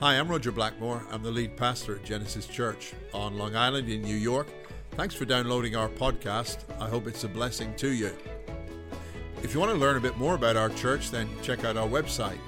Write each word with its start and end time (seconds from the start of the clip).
Hi, 0.00 0.14
I'm 0.14 0.28
Roger 0.28 0.52
Blackmore. 0.52 1.04
I'm 1.10 1.24
the 1.24 1.30
lead 1.32 1.56
pastor 1.56 1.96
at 1.96 2.04
Genesis 2.04 2.46
Church 2.46 2.92
on 3.12 3.36
Long 3.36 3.56
Island 3.56 3.88
in 3.88 4.00
New 4.00 4.14
York. 4.14 4.46
Thanks 4.92 5.12
for 5.12 5.24
downloading 5.24 5.74
our 5.74 5.88
podcast. 5.88 6.58
I 6.80 6.88
hope 6.88 7.08
it's 7.08 7.24
a 7.24 7.28
blessing 7.28 7.74
to 7.78 7.88
you. 7.88 8.12
If 9.42 9.52
you 9.52 9.58
want 9.58 9.72
to 9.72 9.76
learn 9.76 9.96
a 9.96 10.00
bit 10.00 10.16
more 10.16 10.36
about 10.36 10.56
our 10.56 10.68
church, 10.68 11.10
then 11.10 11.28
check 11.42 11.64
out 11.64 11.76
our 11.76 11.88
website, 11.88 12.38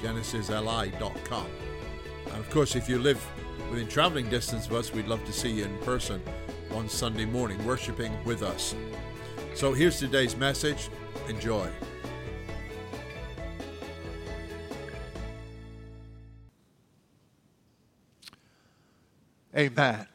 genesisli.com. 0.00 1.46
And 2.26 2.36
of 2.36 2.48
course, 2.50 2.76
if 2.76 2.88
you 2.88 3.00
live 3.00 3.20
within 3.72 3.88
traveling 3.88 4.30
distance 4.30 4.66
of 4.66 4.74
us, 4.74 4.92
we'd 4.92 5.08
love 5.08 5.24
to 5.24 5.32
see 5.32 5.50
you 5.50 5.64
in 5.64 5.76
person 5.78 6.22
on 6.76 6.88
Sunday 6.88 7.24
morning, 7.24 7.64
worshiping 7.66 8.16
with 8.24 8.44
us. 8.44 8.76
So 9.54 9.72
here's 9.72 9.98
today's 9.98 10.36
message. 10.36 10.90
Enjoy. 11.28 11.68
Amen. 19.60 20.06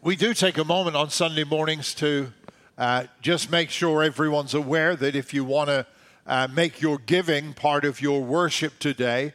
We 0.00 0.16
do 0.16 0.32
take 0.32 0.56
a 0.56 0.64
moment 0.64 0.96
on 0.96 1.10
Sunday 1.10 1.44
mornings 1.44 1.92
to 1.96 2.32
uh, 2.78 3.04
just 3.20 3.50
make 3.50 3.68
sure 3.68 4.02
everyone's 4.02 4.54
aware 4.54 4.96
that 4.96 5.14
if 5.14 5.34
you 5.34 5.44
want 5.44 5.68
to 5.68 5.86
uh, 6.26 6.48
make 6.50 6.80
your 6.80 6.96
giving 6.96 7.52
part 7.52 7.84
of 7.84 8.00
your 8.00 8.22
worship 8.22 8.78
today, 8.78 9.34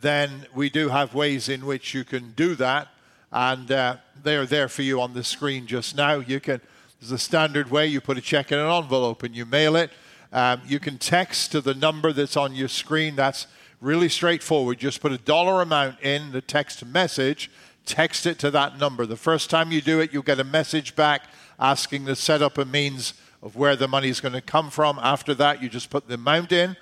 then 0.00 0.46
we 0.54 0.70
do 0.70 0.88
have 0.88 1.12
ways 1.12 1.50
in 1.50 1.66
which 1.66 1.92
you 1.92 2.04
can 2.04 2.32
do 2.32 2.54
that. 2.54 2.88
And 3.30 3.70
uh, 3.70 3.96
they 4.22 4.36
are 4.36 4.46
there 4.46 4.68
for 4.68 4.80
you 4.80 4.98
on 5.02 5.12
the 5.12 5.24
screen 5.24 5.66
just 5.66 5.94
now. 5.94 6.14
You 6.14 6.40
can, 6.40 6.58
there's 7.00 7.12
a 7.12 7.18
standard 7.18 7.70
way 7.70 7.86
you 7.86 8.00
put 8.00 8.16
a 8.16 8.22
check 8.22 8.50
in 8.50 8.58
an 8.58 8.70
envelope 8.70 9.22
and 9.24 9.36
you 9.36 9.44
mail 9.44 9.76
it. 9.76 9.90
Um, 10.32 10.62
you 10.66 10.80
can 10.80 10.96
text 10.96 11.52
to 11.52 11.60
the 11.60 11.74
number 11.74 12.14
that's 12.14 12.38
on 12.38 12.54
your 12.54 12.68
screen. 12.68 13.14
That's 13.14 13.46
really 13.80 14.08
straightforward. 14.08 14.78
Just 14.78 15.00
put 15.00 15.12
a 15.12 15.18
dollar 15.18 15.62
amount 15.62 16.00
in 16.00 16.32
the 16.32 16.40
text 16.40 16.84
message, 16.84 17.50
text 17.86 18.26
it 18.26 18.38
to 18.40 18.50
that 18.50 18.78
number. 18.78 19.06
The 19.06 19.16
first 19.16 19.50
time 19.50 19.72
you 19.72 19.80
do 19.80 20.00
it, 20.00 20.12
you'll 20.12 20.22
get 20.22 20.40
a 20.40 20.44
message 20.44 20.96
back 20.96 21.28
asking 21.58 22.06
to 22.06 22.16
set 22.16 22.42
up 22.42 22.58
a 22.58 22.64
means 22.64 23.14
of 23.42 23.56
where 23.56 23.76
the 23.76 23.88
money 23.88 24.08
is 24.08 24.20
going 24.20 24.34
to 24.34 24.40
come 24.40 24.70
from. 24.70 24.98
After 25.00 25.34
that, 25.34 25.62
you 25.62 25.68
just 25.68 25.90
put 25.90 26.08
the 26.08 26.14
amount 26.14 26.52
in 26.52 26.76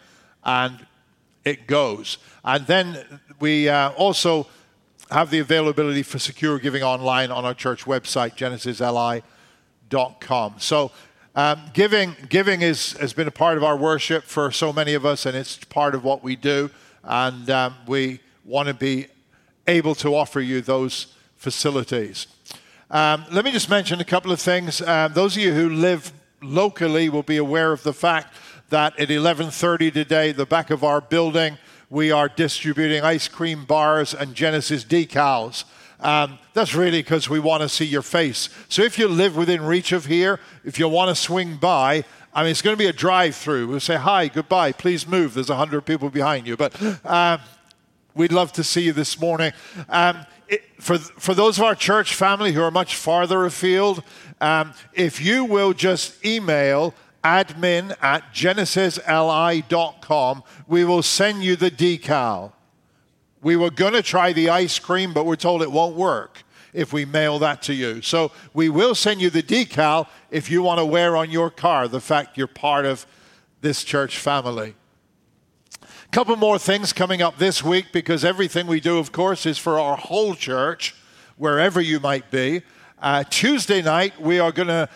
and 0.45 0.87
it 1.45 1.67
goes. 1.67 2.19
And 2.45 2.67
then 2.67 3.21
we 3.41 3.69
uh, 3.69 3.91
also 3.91 4.47
have 5.11 5.31
the 5.31 5.39
availability 5.39 6.03
for 6.03 6.19
secure 6.19 6.59
giving 6.59 6.83
online 6.83 7.31
on 7.31 7.45
our 7.45 7.55
church 7.55 7.85
website, 7.85 8.37
genesisli.com. 8.37 10.55
So 10.59 10.91
um, 11.35 11.61
giving, 11.75 12.17
giving 12.29 12.63
is, 12.63 12.93
has 12.95 13.13
been 13.13 13.29
a 13.29 13.33
part 13.33 13.59
of 13.59 13.65
our 13.65 13.77
worship 13.77 14.25
for 14.25 14.51
so 14.51 14.73
many 14.73 14.95
of 14.95 15.05
us, 15.05 15.27
and 15.27 15.37
it's 15.37 15.59
part 15.65 15.95
of 15.95 16.03
what 16.03 16.25
we 16.25 16.35
do. 16.35 16.71
And 17.07 17.49
um, 17.51 17.75
we 17.87 18.21
want 18.45 18.69
to 18.69 18.75
be 18.75 19.07
able 19.67 19.95
to 19.97 20.15
offer 20.15 20.41
you 20.41 20.61
those 20.61 21.15
facilities. 21.37 22.27
Um, 22.91 23.25
let 23.31 23.45
me 23.45 23.53
just 23.53 23.71
mention 23.71 24.01
a 24.01 24.05
couple 24.05 24.33
of 24.33 24.41
things. 24.41 24.83
Um, 24.83 25.13
those 25.13 25.37
of 25.37 25.43
you 25.43 25.55
who 25.55 25.71
live 25.71 26.13
locally 26.43 27.09
will 27.09 27.23
be 27.23 27.37
aware 27.37 27.73
of 27.73 27.83
the 27.85 27.93
fact 27.93 28.35
that 28.71 28.99
at 28.99 29.09
11:30 29.09 29.93
today, 29.93 30.33
the 30.33 30.47
back 30.47 30.71
of 30.71 30.83
our 30.83 31.01
building, 31.01 31.59
we 31.89 32.11
are 32.11 32.29
distributing 32.29 33.03
ice 33.03 33.29
cream 33.29 33.65
bars 33.65 34.13
and 34.13 34.35
Genesis 34.35 34.85
decals. 34.85 35.65
Um, 36.01 36.39
that's 36.53 36.75
really 36.75 37.03
because 37.03 37.29
we 37.29 37.39
want 37.39 37.63
to 37.63 37.69
see 37.69 37.85
your 37.85 38.03
face. 38.03 38.51
So 38.69 38.83
if 38.83 38.99
you 38.99 39.09
live 39.09 39.37
within 39.37 39.63
reach 39.63 39.93
of 39.93 40.07
here, 40.07 40.41
if 40.65 40.79
you 40.79 40.89
want 40.89 41.09
to 41.09 41.15
swing 41.15 41.57
by, 41.57 42.05
I 42.37 42.43
mean, 42.43 42.51
it's 42.51 42.61
going 42.61 42.77
to 42.77 42.79
be 42.79 42.87
a 42.87 42.93
drive-through. 42.93 43.67
We'll 43.67 43.81
say 43.81 43.97
hi, 43.97 44.29
goodbye, 44.29 44.73
please 44.73 45.09
move. 45.09 45.33
There's 45.33 45.49
a 45.49 45.57
hundred 45.57 45.87
people 45.87 46.11
behind 46.11 46.47
you, 46.47 46.55
but 46.55 46.77
uh, 47.03 47.39
we'd 48.15 48.31
love 48.31 48.53
to 48.53 48.63
see 48.63 48.83
you 48.83 48.93
this 48.93 49.19
morning. 49.19 49.55
Um, 49.89 50.27
it, 50.47 50.63
for, 50.79 50.99
for 50.99 51.33
those 51.33 51.57
of 51.57 51.65
our 51.65 51.75
church 51.75 52.15
family 52.15 52.53
who 52.53 52.61
are 52.61 52.71
much 52.71 52.95
farther 52.95 53.47
afield, 53.47 54.03
um, 54.43 54.75
if 54.93 55.19
you 55.19 55.47
will 55.47 55.73
just 55.73 56.23
email 56.27 56.93
admin 57.25 57.97
at 58.03 58.35
genesisli.com, 58.35 60.43
we 60.69 60.85
will 60.85 61.03
send 61.03 61.43
you 61.43 61.57
the 61.57 61.71
decal. 61.71 62.53
We 63.41 63.57
were 63.57 63.71
going 63.71 63.95
to 63.95 64.03
try 64.03 64.35
the 64.35 64.51
ice 64.51 64.79
cream, 64.79 65.15
but 65.15 65.25
we're 65.25 65.37
told 65.37 65.63
it 65.63 65.73
won't 65.73 65.97
work 65.97 66.43
if 66.77 66.93
we 66.93 67.07
mail 67.07 67.39
that 67.39 67.63
to 67.63 67.75
you. 67.75 68.03
So 68.03 68.31
we 68.53 68.69
will 68.69 68.95
send 68.95 69.23
you 69.23 69.31
the 69.31 69.43
decal 69.43 70.07
if 70.31 70.51
you 70.51 70.63
want 70.63 70.79
to 70.79 70.85
wear 70.85 71.17
on 71.17 71.31
your 71.31 71.51
car 71.51 71.89
the 71.89 72.03
fact 72.03 72.37
you're 72.37 72.47
part 72.47 72.85
of 72.85 73.07
this 73.63 73.83
church 73.83 74.19
family. 74.19 74.75
A 75.83 76.09
couple 76.13 76.37
more 76.37 76.59
things 76.59 76.93
coming 76.93 77.23
up 77.23 77.39
this 77.39 77.65
week 77.65 77.87
because 77.93 78.25
everything 78.25 78.67
we 78.67 78.79
do, 78.79 78.99
of 78.99 79.11
course, 79.11 79.47
is 79.47 79.57
for 79.57 79.79
our 79.79 79.97
whole 79.97 80.35
church, 80.35 80.95
wherever 81.39 81.81
you 81.81 81.99
might 81.99 82.31
be. 82.31 82.61
Uh, 83.01 83.25
Tuesday 83.25 83.81
night, 83.81 84.21
we 84.21 84.39
are 84.39 84.53
going 84.53 84.69
to 84.69 84.89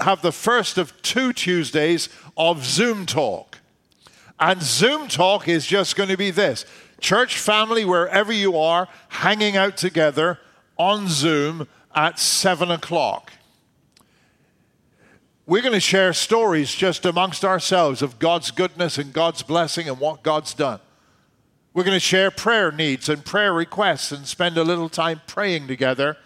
have 0.00 0.22
the 0.22 0.32
first 0.32 0.76
of 0.76 1.00
two 1.02 1.32
Tuesdays 1.32 2.08
of 2.36 2.64
Zoom 2.64 3.06
Talk. 3.06 3.60
And 4.40 4.60
Zoom 4.60 5.06
Talk 5.06 5.46
is 5.46 5.66
just 5.66 5.94
going 5.94 6.10
to 6.10 6.16
be 6.16 6.32
this 6.32 6.66
church 7.00 7.38
family, 7.38 7.84
wherever 7.84 8.32
you 8.32 8.58
are, 8.58 8.88
hanging 9.08 9.56
out 9.56 9.76
together 9.76 10.40
on 10.76 11.08
Zoom 11.08 11.68
at 11.94 12.18
7 12.18 12.70
o'clock. 12.70 13.32
We're 15.46 15.62
going 15.62 15.74
to 15.74 15.80
share 15.80 16.12
stories 16.12 16.74
just 16.74 17.06
amongst 17.06 17.44
ourselves 17.44 18.02
of 18.02 18.18
God's 18.18 18.50
goodness 18.50 18.98
and 18.98 19.12
God's 19.12 19.42
blessing 19.42 19.88
and 19.88 20.00
what 20.00 20.22
God's 20.22 20.54
done. 20.54 20.80
We're 21.72 21.84
going 21.84 21.94
to 21.96 22.00
share 22.00 22.30
prayer 22.30 22.72
needs 22.72 23.08
and 23.08 23.24
prayer 23.24 23.52
requests 23.52 24.10
and 24.10 24.26
spend 24.26 24.58
a 24.58 24.64
little 24.64 24.88
time 24.88 25.20
praying 25.26 25.68
together. 25.68 26.16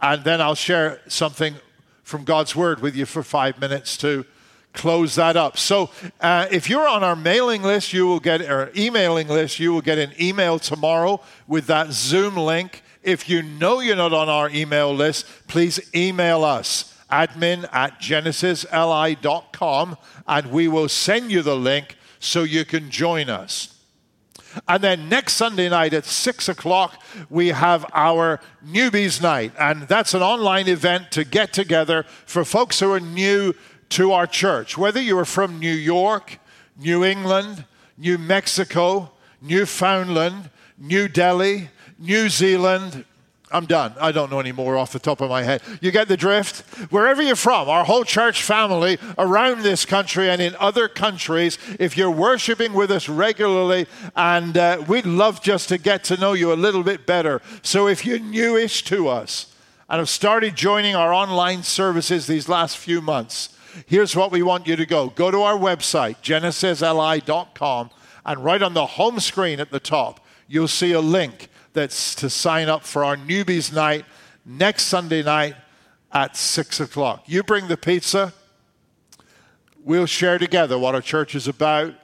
And 0.00 0.24
then 0.24 0.40
I'll 0.40 0.54
share 0.54 1.00
something 1.08 1.54
from 2.02 2.24
God's 2.24 2.56
Word 2.56 2.80
with 2.80 2.96
you 2.96 3.04
for 3.04 3.22
five 3.22 3.60
minutes 3.60 3.96
to 3.98 4.24
close 4.72 5.14
that 5.16 5.36
up. 5.36 5.58
So, 5.58 5.90
uh, 6.20 6.46
if 6.50 6.70
you're 6.70 6.88
on 6.88 7.04
our 7.04 7.16
mailing 7.16 7.62
list, 7.62 7.92
you 7.92 8.06
will 8.06 8.20
get, 8.20 8.40
or 8.40 8.72
emailing 8.76 9.28
list, 9.28 9.58
you 9.60 9.72
will 9.72 9.82
get 9.82 9.98
an 9.98 10.12
email 10.20 10.58
tomorrow 10.58 11.20
with 11.46 11.66
that 11.66 11.92
Zoom 11.92 12.36
link. 12.36 12.82
If 13.08 13.26
you 13.26 13.42
know 13.42 13.80
you're 13.80 13.96
not 13.96 14.12
on 14.12 14.28
our 14.28 14.50
email 14.50 14.94
list, 14.94 15.24
please 15.46 15.80
email 15.94 16.44
us 16.44 16.94
admin 17.10 17.66
at 17.72 17.98
genesisli.com 18.00 19.96
and 20.26 20.46
we 20.52 20.68
will 20.68 20.90
send 20.90 21.30
you 21.30 21.40
the 21.40 21.56
link 21.56 21.96
so 22.18 22.42
you 22.42 22.66
can 22.66 22.90
join 22.90 23.30
us. 23.30 23.82
And 24.68 24.84
then 24.84 25.08
next 25.08 25.32
Sunday 25.34 25.70
night 25.70 25.94
at 25.94 26.04
6 26.04 26.50
o'clock, 26.50 27.02
we 27.30 27.48
have 27.48 27.86
our 27.94 28.40
Newbies 28.62 29.22
Night. 29.22 29.52
And 29.58 29.84
that's 29.88 30.12
an 30.12 30.20
online 30.20 30.68
event 30.68 31.10
to 31.12 31.24
get 31.24 31.54
together 31.54 32.04
for 32.26 32.44
folks 32.44 32.78
who 32.80 32.92
are 32.92 33.00
new 33.00 33.54
to 33.88 34.12
our 34.12 34.26
church. 34.26 34.76
Whether 34.76 35.00
you 35.00 35.18
are 35.18 35.24
from 35.24 35.58
New 35.58 35.72
York, 35.72 36.38
New 36.76 37.04
England, 37.04 37.64
New 37.96 38.18
Mexico, 38.18 39.12
Newfoundland, 39.40 40.50
New 40.76 41.08
Delhi, 41.08 41.70
New 41.98 42.28
Zealand, 42.28 43.04
I'm 43.50 43.64
done. 43.64 43.94
I 44.00 44.12
don't 44.12 44.30
know 44.30 44.40
any 44.40 44.52
more 44.52 44.76
off 44.76 44.92
the 44.92 44.98
top 44.98 45.20
of 45.20 45.30
my 45.30 45.42
head. 45.42 45.62
You 45.80 45.90
get 45.90 46.06
the 46.06 46.16
drift? 46.16 46.60
Wherever 46.92 47.22
you're 47.22 47.34
from, 47.34 47.68
our 47.68 47.84
whole 47.84 48.04
church 48.04 48.42
family 48.42 48.98
around 49.16 49.62
this 49.62 49.84
country 49.84 50.28
and 50.28 50.40
in 50.40 50.54
other 50.60 50.86
countries, 50.86 51.58
if 51.80 51.96
you're 51.96 52.10
worshiping 52.10 52.72
with 52.74 52.90
us 52.90 53.08
regularly, 53.08 53.86
and 54.14 54.56
uh, 54.56 54.84
we'd 54.86 55.06
love 55.06 55.42
just 55.42 55.70
to 55.70 55.78
get 55.78 56.04
to 56.04 56.16
know 56.18 56.34
you 56.34 56.52
a 56.52 56.54
little 56.54 56.82
bit 56.82 57.06
better. 57.06 57.40
So 57.62 57.88
if 57.88 58.04
you're 58.04 58.18
newish 58.18 58.84
to 58.84 59.08
us 59.08 59.52
and 59.88 59.98
have 59.98 60.08
started 60.08 60.54
joining 60.54 60.94
our 60.94 61.12
online 61.12 61.62
services 61.62 62.26
these 62.26 62.48
last 62.48 62.76
few 62.76 63.00
months, 63.00 63.56
here's 63.86 64.14
what 64.14 64.30
we 64.30 64.42
want 64.42 64.66
you 64.66 64.76
to 64.76 64.86
go 64.86 65.08
go 65.08 65.30
to 65.30 65.40
our 65.42 65.56
website, 65.56 66.16
genesisli.com, 66.22 67.90
and 68.26 68.44
right 68.44 68.62
on 68.62 68.74
the 68.74 68.86
home 68.86 69.18
screen 69.20 69.58
at 69.58 69.70
the 69.70 69.80
top, 69.80 70.20
you'll 70.46 70.68
see 70.68 70.92
a 70.92 71.00
link 71.00 71.48
that's 71.72 72.14
to 72.16 72.30
sign 72.30 72.68
up 72.68 72.84
for 72.84 73.04
our 73.04 73.16
newbies 73.16 73.72
night 73.72 74.04
next 74.44 74.84
Sunday 74.84 75.22
night 75.22 75.54
at 76.12 76.36
6 76.36 76.80
o'clock. 76.80 77.24
You 77.26 77.42
bring 77.42 77.68
the 77.68 77.76
pizza. 77.76 78.32
We'll 79.84 80.06
share 80.06 80.38
together 80.38 80.78
what 80.78 80.94
our 80.94 81.00
church 81.00 81.34
is 81.34 81.48
about, 81.48 81.94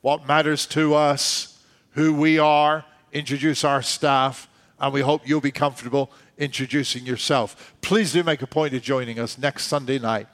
what 0.00 0.26
matters 0.26 0.66
to 0.66 0.94
us, 0.94 1.62
who 1.92 2.14
we 2.14 2.38
are, 2.38 2.84
introduce 3.12 3.64
our 3.64 3.82
staff, 3.82 4.48
and 4.80 4.92
we 4.92 5.00
hope 5.00 5.26
you'll 5.26 5.40
be 5.40 5.52
comfortable 5.52 6.10
introducing 6.38 7.06
yourself. 7.06 7.74
Please 7.82 8.12
do 8.12 8.22
make 8.24 8.42
a 8.42 8.46
point 8.46 8.74
of 8.74 8.82
joining 8.82 9.18
us 9.18 9.38
next 9.38 9.66
Sunday 9.66 9.98
night 9.98 10.26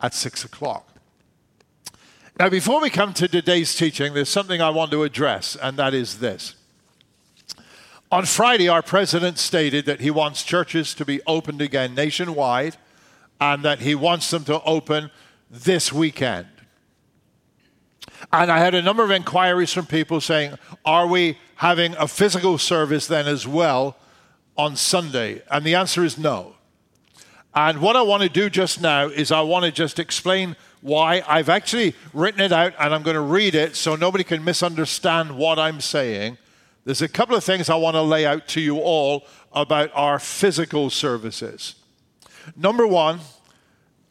at 0.00 0.14
6 0.14 0.44
o'clock. 0.44 0.88
Now, 2.38 2.48
before 2.48 2.80
we 2.80 2.88
come 2.88 3.12
to 3.14 3.28
today's 3.28 3.74
teaching, 3.76 4.14
there's 4.14 4.30
something 4.30 4.62
I 4.62 4.70
want 4.70 4.90
to 4.92 5.02
address, 5.02 5.56
and 5.56 5.76
that 5.76 5.92
is 5.92 6.18
this. 6.18 6.56
On 8.12 8.26
Friday, 8.26 8.68
our 8.68 8.82
president 8.82 9.38
stated 9.38 9.86
that 9.86 10.02
he 10.02 10.10
wants 10.10 10.42
churches 10.42 10.92
to 10.96 11.04
be 11.06 11.22
opened 11.26 11.62
again 11.62 11.94
nationwide 11.94 12.76
and 13.40 13.62
that 13.62 13.78
he 13.78 13.94
wants 13.94 14.28
them 14.28 14.44
to 14.44 14.62
open 14.64 15.10
this 15.50 15.94
weekend. 15.94 16.46
And 18.30 18.52
I 18.52 18.58
had 18.58 18.74
a 18.74 18.82
number 18.82 19.02
of 19.02 19.10
inquiries 19.10 19.72
from 19.72 19.86
people 19.86 20.20
saying, 20.20 20.58
Are 20.84 21.06
we 21.06 21.38
having 21.54 21.94
a 21.96 22.06
physical 22.06 22.58
service 22.58 23.06
then 23.06 23.26
as 23.26 23.48
well 23.48 23.96
on 24.58 24.76
Sunday? 24.76 25.40
And 25.50 25.64
the 25.64 25.74
answer 25.74 26.04
is 26.04 26.18
no. 26.18 26.56
And 27.54 27.80
what 27.80 27.96
I 27.96 28.02
want 28.02 28.24
to 28.24 28.28
do 28.28 28.50
just 28.50 28.82
now 28.82 29.06
is 29.06 29.32
I 29.32 29.40
want 29.40 29.64
to 29.64 29.72
just 29.72 29.98
explain 29.98 30.54
why. 30.82 31.24
I've 31.26 31.48
actually 31.48 31.94
written 32.12 32.42
it 32.42 32.52
out 32.52 32.74
and 32.78 32.92
I'm 32.92 33.04
going 33.04 33.14
to 33.14 33.22
read 33.22 33.54
it 33.54 33.74
so 33.74 33.96
nobody 33.96 34.22
can 34.22 34.44
misunderstand 34.44 35.34
what 35.34 35.58
I'm 35.58 35.80
saying. 35.80 36.36
There's 36.84 37.02
a 37.02 37.08
couple 37.08 37.36
of 37.36 37.44
things 37.44 37.70
I 37.70 37.76
want 37.76 37.94
to 37.94 38.02
lay 38.02 38.26
out 38.26 38.48
to 38.48 38.60
you 38.60 38.78
all 38.78 39.24
about 39.52 39.90
our 39.94 40.18
physical 40.18 40.90
services. 40.90 41.76
Number 42.56 42.86
one, 42.86 43.20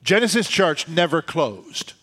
Genesis 0.04 0.48
Church 0.48 0.88
never 0.88 1.22
closed. 1.22 1.94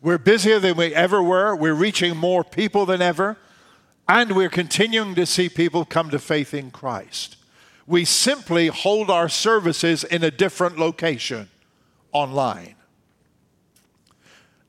We're 0.00 0.18
busier 0.18 0.58
than 0.58 0.76
we 0.76 0.94
ever 0.94 1.22
were. 1.22 1.54
We're 1.54 1.74
reaching 1.74 2.16
more 2.16 2.42
people 2.44 2.86
than 2.86 3.02
ever. 3.02 3.36
And 4.08 4.34
we're 4.34 4.48
continuing 4.48 5.14
to 5.14 5.26
see 5.26 5.48
people 5.48 5.84
come 5.84 6.10
to 6.10 6.18
faith 6.18 6.54
in 6.54 6.70
Christ. 6.70 7.36
We 7.86 8.04
simply 8.04 8.68
hold 8.68 9.10
our 9.10 9.28
services 9.28 10.04
in 10.04 10.24
a 10.24 10.30
different 10.30 10.78
location 10.78 11.48
online. 12.12 12.74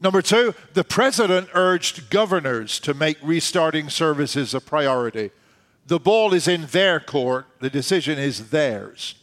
Number 0.03 0.21
two, 0.21 0.53
the 0.73 0.83
president 0.83 1.47
urged 1.53 2.09
governors 2.09 2.77
to 2.81 2.93
make 2.93 3.17
restarting 3.23 3.89
services 3.89 4.53
a 4.53 4.59
priority. 4.59 5.31
The 5.87 5.99
ball 5.99 6.33
is 6.33 6.45
in 6.45 6.65
their 6.67 6.99
court, 6.99 7.47
the 7.61 7.69
decision 7.69 8.19
is 8.19 8.49
theirs. 8.49 9.15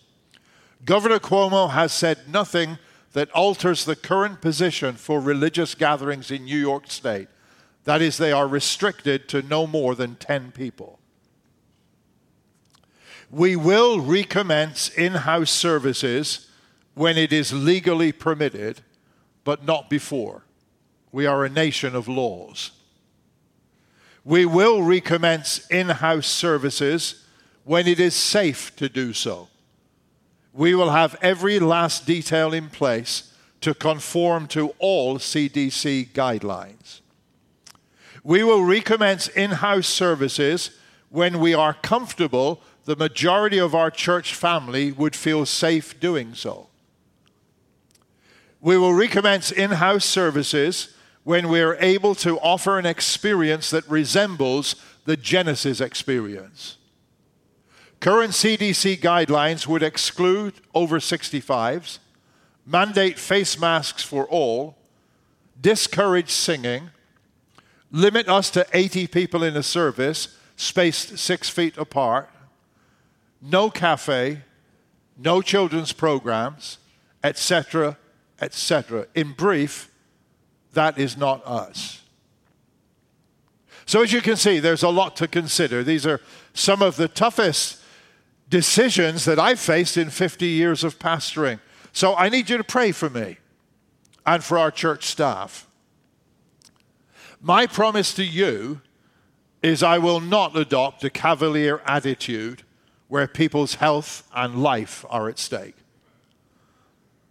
Governor 0.87 1.19
Cuomo 1.19 1.73
has 1.73 1.93
said 1.93 2.31
nothing 2.31 2.79
that 3.13 3.31
alters 3.33 3.85
the 3.85 3.95
current 3.95 4.41
position 4.41 4.95
for 4.95 5.21
religious 5.21 5.75
gatherings 5.75 6.31
in 6.31 6.47
New 6.47 6.59
York 6.59 6.91
State. 6.91 7.29
That 7.85 8.01
is, 8.01 8.17
they 8.17 8.33
are 8.33 8.49
restricted 8.49 9.29
to 9.29 9.43
no 9.43 9.67
more 9.67 9.95
than 9.95 10.15
10 10.17 10.53
people. 10.53 10.99
We 13.31 13.55
will 13.55 14.01
recommence 14.01 14.89
in 14.89 15.13
house 15.13 15.51
services 15.51 16.49
when 16.95 17.19
it 17.19 17.35
is 17.35 17.53
legally 17.53 18.13
permitted, 18.13 18.81
but 19.45 19.67
not 19.67 19.91
before. 19.91 20.45
We 21.13 21.27
are 21.27 21.45
a 21.45 21.49
nation 21.49 21.95
of 21.95 22.09
laws. 22.09 22.71
We 24.25 24.45
will 24.47 24.83
recommence 24.83 25.67
in 25.69 25.89
house 25.89 26.27
services 26.27 27.25
when 27.65 27.87
it 27.87 27.99
is 27.99 28.15
safe 28.15 28.75
to 28.77 28.89
do 28.89 29.13
so. 29.13 29.49
We 30.53 30.75
will 30.75 30.91
have 30.91 31.17
every 31.23 31.59
last 31.59 32.07
detail 32.07 32.53
in 32.53 32.69
place 32.71 33.33
to 33.61 33.75
conform 33.75 34.47
to 34.49 34.75
all 34.79 35.19
CDC 35.19 36.09
guidelines. 36.11 37.01
We 38.23 38.43
will 38.43 38.65
recommence 38.65 39.29
in 39.29 39.51
house 39.51 39.87
services 39.87 40.71
when 41.09 41.41
we 41.41 41.55
are 41.55 41.75
comfortable 41.75 42.63
the 42.85 42.97
majority 42.97 43.59
of 43.59 43.75
our 43.75 43.91
church 43.91 44.35
family 44.35 44.93
would 44.93 45.15
feel 45.15 45.47
safe 45.47 45.99
doing 46.01 46.35
so. 46.35 46.69
We 48.61 48.77
will 48.77 48.95
recommence 48.95 49.51
in 49.51 49.71
house 49.71 50.05
services 50.05 50.95
when 51.31 51.49
we 51.49 51.61
are 51.61 51.77
able 51.77 52.13
to 52.13 52.41
offer 52.41 52.77
an 52.77 52.85
experience 52.85 53.71
that 53.71 53.89
resembles 53.89 54.75
the 55.05 55.17
Genesis 55.17 55.81
experience. 55.81 56.77
Current 58.01 58.33
CDC 58.33 58.99
guidelines 58.99 59.65
would 59.65 59.85
exclude 59.85 60.55
over 60.75 60.99
65s, 60.99 62.01
mandate 62.67 63.17
face 63.17 63.61
masks 63.61 64.03
for 64.03 64.27
all, 64.27 64.77
discourage 65.61 66.31
singing, 66.31 66.91
limit 67.93 68.29
us 68.29 68.51
to 68.51 68.67
80 68.73 69.07
people 69.07 69.45
in 69.45 69.57
a 69.57 69.63
service, 69.63 70.37
spaced 70.57 71.17
six 71.17 71.49
feet 71.49 71.79
apart, 71.79 72.29
no 73.41 73.71
cafe, 73.71 74.41
no 75.17 75.43
children's 75.43 75.93
programs, 75.93 76.79
etc., 77.23 77.97
etc. 78.41 79.07
In 79.15 79.31
brief, 79.31 79.90
that 80.73 80.99
is 80.99 81.17
not 81.17 81.45
us. 81.47 82.03
So, 83.87 84.03
as 84.03 84.13
you 84.13 84.21
can 84.21 84.37
see, 84.37 84.61
there's 84.61 84.85
a 84.85 84.89
lot 84.89 85.17
to 85.17 85.27
consider. 85.27 85.83
These 85.83 86.07
are 86.07 86.21
some 86.55 86.81
of 86.81 86.97
the 86.97 87.09
toughest 87.09 87.81
decisions 88.49 89.25
that 89.25 89.39
I've 89.39 89.59
faced 89.59 89.97
in 89.97 90.11
50 90.11 90.47
years 90.47 90.85
of 90.85 90.99
pastoring. 90.99 91.59
So, 91.93 92.15
I 92.15 92.29
need 92.29 92.51
you 92.51 92.57
to 92.57 92.65
pray 92.65 92.93
for 92.93 93.11
me 93.11 93.39
and 94.25 94.45
for 94.45 94.59
our 94.59 94.71
church 94.71 95.07
staff. 95.07 95.67
My 97.41 97.67
promise 97.67 98.15
to 98.15 98.25
you 98.25 98.81
is 99.63 99.83
I 99.83 99.99
will 99.99 100.21
not 100.21 100.57
adopt 100.57 101.03
a 101.05 101.11
cavalier 101.11 101.81
attitude 101.85 102.63
where 103.09 103.27
people's 103.27 103.75
health 103.75 104.29
and 104.35 104.63
life 104.63 105.05
are 105.11 105.29
at 105.29 105.39
stake. 105.39 105.75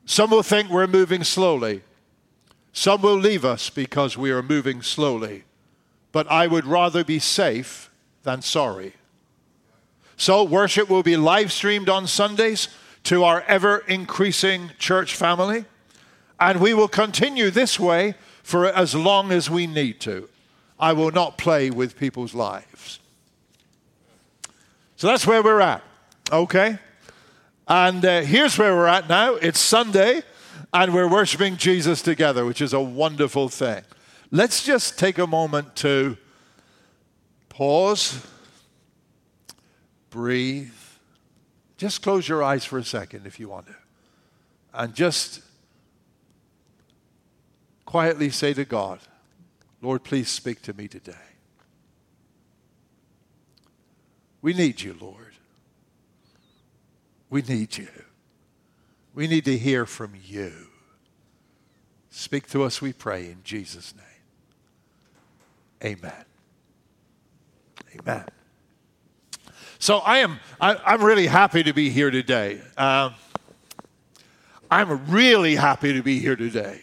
Some 0.06 0.31
will 0.31 0.44
think 0.44 0.69
we're 0.69 0.88
moving 0.88 1.24
slowly. 1.24 1.83
Some 2.74 3.01
will 3.01 3.18
leave 3.18 3.44
us 3.44 3.69
because 3.69 4.18
we 4.18 4.31
are 4.31 4.44
moving 4.44 4.81
slowly. 4.81 5.44
But 6.12 6.30
I 6.31 6.48
would 6.48 6.66
rather 6.66 7.04
be 7.04 7.19
safe 7.19 7.89
than 8.24 8.42
sorry. 8.42 8.94
So, 10.18 10.44
worship 10.44 10.89
will 10.89 11.04
be 11.04 11.16
live 11.16 11.51
streamed 11.51 11.88
on 11.88 12.07
Sundays 12.07 12.68
to 13.06 13.24
our 13.24 13.42
ever 13.48 13.80
increasing 13.88 14.71
church 14.77 15.16
family. 15.16 15.66
And 16.39 16.60
we 16.60 16.74
will 16.74 16.88
continue 16.88 17.50
this 17.50 17.80
way 17.80 18.16
for 18.44 18.66
as 18.66 18.95
long 18.95 19.31
as 19.31 19.50
we 19.50 19.68
need 19.68 20.00
to. 20.01 20.30
I 20.80 20.94
will 20.94 21.12
not 21.12 21.38
play 21.38 21.69
with 21.69 21.98
people's 21.98 22.33
lives. 22.33 23.00
So 24.95 25.07
that's 25.07 25.25
where 25.25 25.42
we're 25.42 25.62
at, 25.62 25.81
okay? 26.31 26.77
And 27.68 28.04
uh, 28.04 28.22
here's 28.22 28.57
where 28.57 28.75
we're 28.75 28.88
at 28.88 29.07
now. 29.07 29.36
It's 29.36 29.60
Sunday, 29.60 30.24
and 30.74 30.94
we're 30.94 31.10
worshiping 31.10 31.57
Jesus 31.57 32.01
together, 32.01 32.45
which 32.45 32.62
is 32.62 32.74
a 32.74 32.81
wonderful 32.81 33.50
thing. 33.50 33.83
Let's 34.31 34.63
just 34.63 35.00
take 35.00 35.18
a 35.18 35.25
moment 35.25 35.75
to 35.77 36.18
pause, 37.50 38.25
breathe. 40.10 40.71
Just 41.77 42.01
close 42.01 42.27
your 42.27 42.44
eyes 42.44 42.66
for 42.66 42.77
a 42.77 42.83
second 42.83 43.25
if 43.25 43.39
you 43.39 43.50
want 43.50 43.68
to. 43.68 43.75
And 44.74 44.94
just 44.94 45.42
quietly 47.86 48.30
say 48.30 48.54
to 48.54 48.65
God, 48.65 49.00
Lord, 49.81 50.04
please 50.04 50.30
speak 50.30 50.62
to 50.63 50.74
me 50.74 50.88
today. 50.88 51.13
We 54.41 54.53
need 54.53 54.82
you, 54.82 54.96
Lord. 55.00 55.34
We 57.29 57.41
need 57.41 57.77
you. 57.77 57.88
We 59.20 59.28
need 59.28 59.44
to 59.46 59.58
hear 59.58 59.86
from 59.86 60.14
you. 60.24 60.54
Speak 62.10 62.48
to 62.52 62.64
us, 62.64 62.82
we 62.82 62.94
pray, 62.94 63.26
in 63.26 63.42
Jesus' 63.44 63.94
name. 63.94 64.06
Amen. 65.92 66.24
Amen. 68.00 68.24
So 69.78 69.98
I 69.98 70.20
am 70.20 70.40
I, 70.62 70.94
am 70.94 71.04
really 71.04 71.28
happy 71.28 71.64
to 71.64 71.74
be 71.74 71.90
here 71.90 72.12
today. 72.12 72.62
Um, 72.78 73.14
I'm 74.72 75.06
really 75.08 75.58
happy 75.58 75.92
to 75.92 76.02
be 76.02 76.20
here 76.20 76.38
today. 76.38 76.80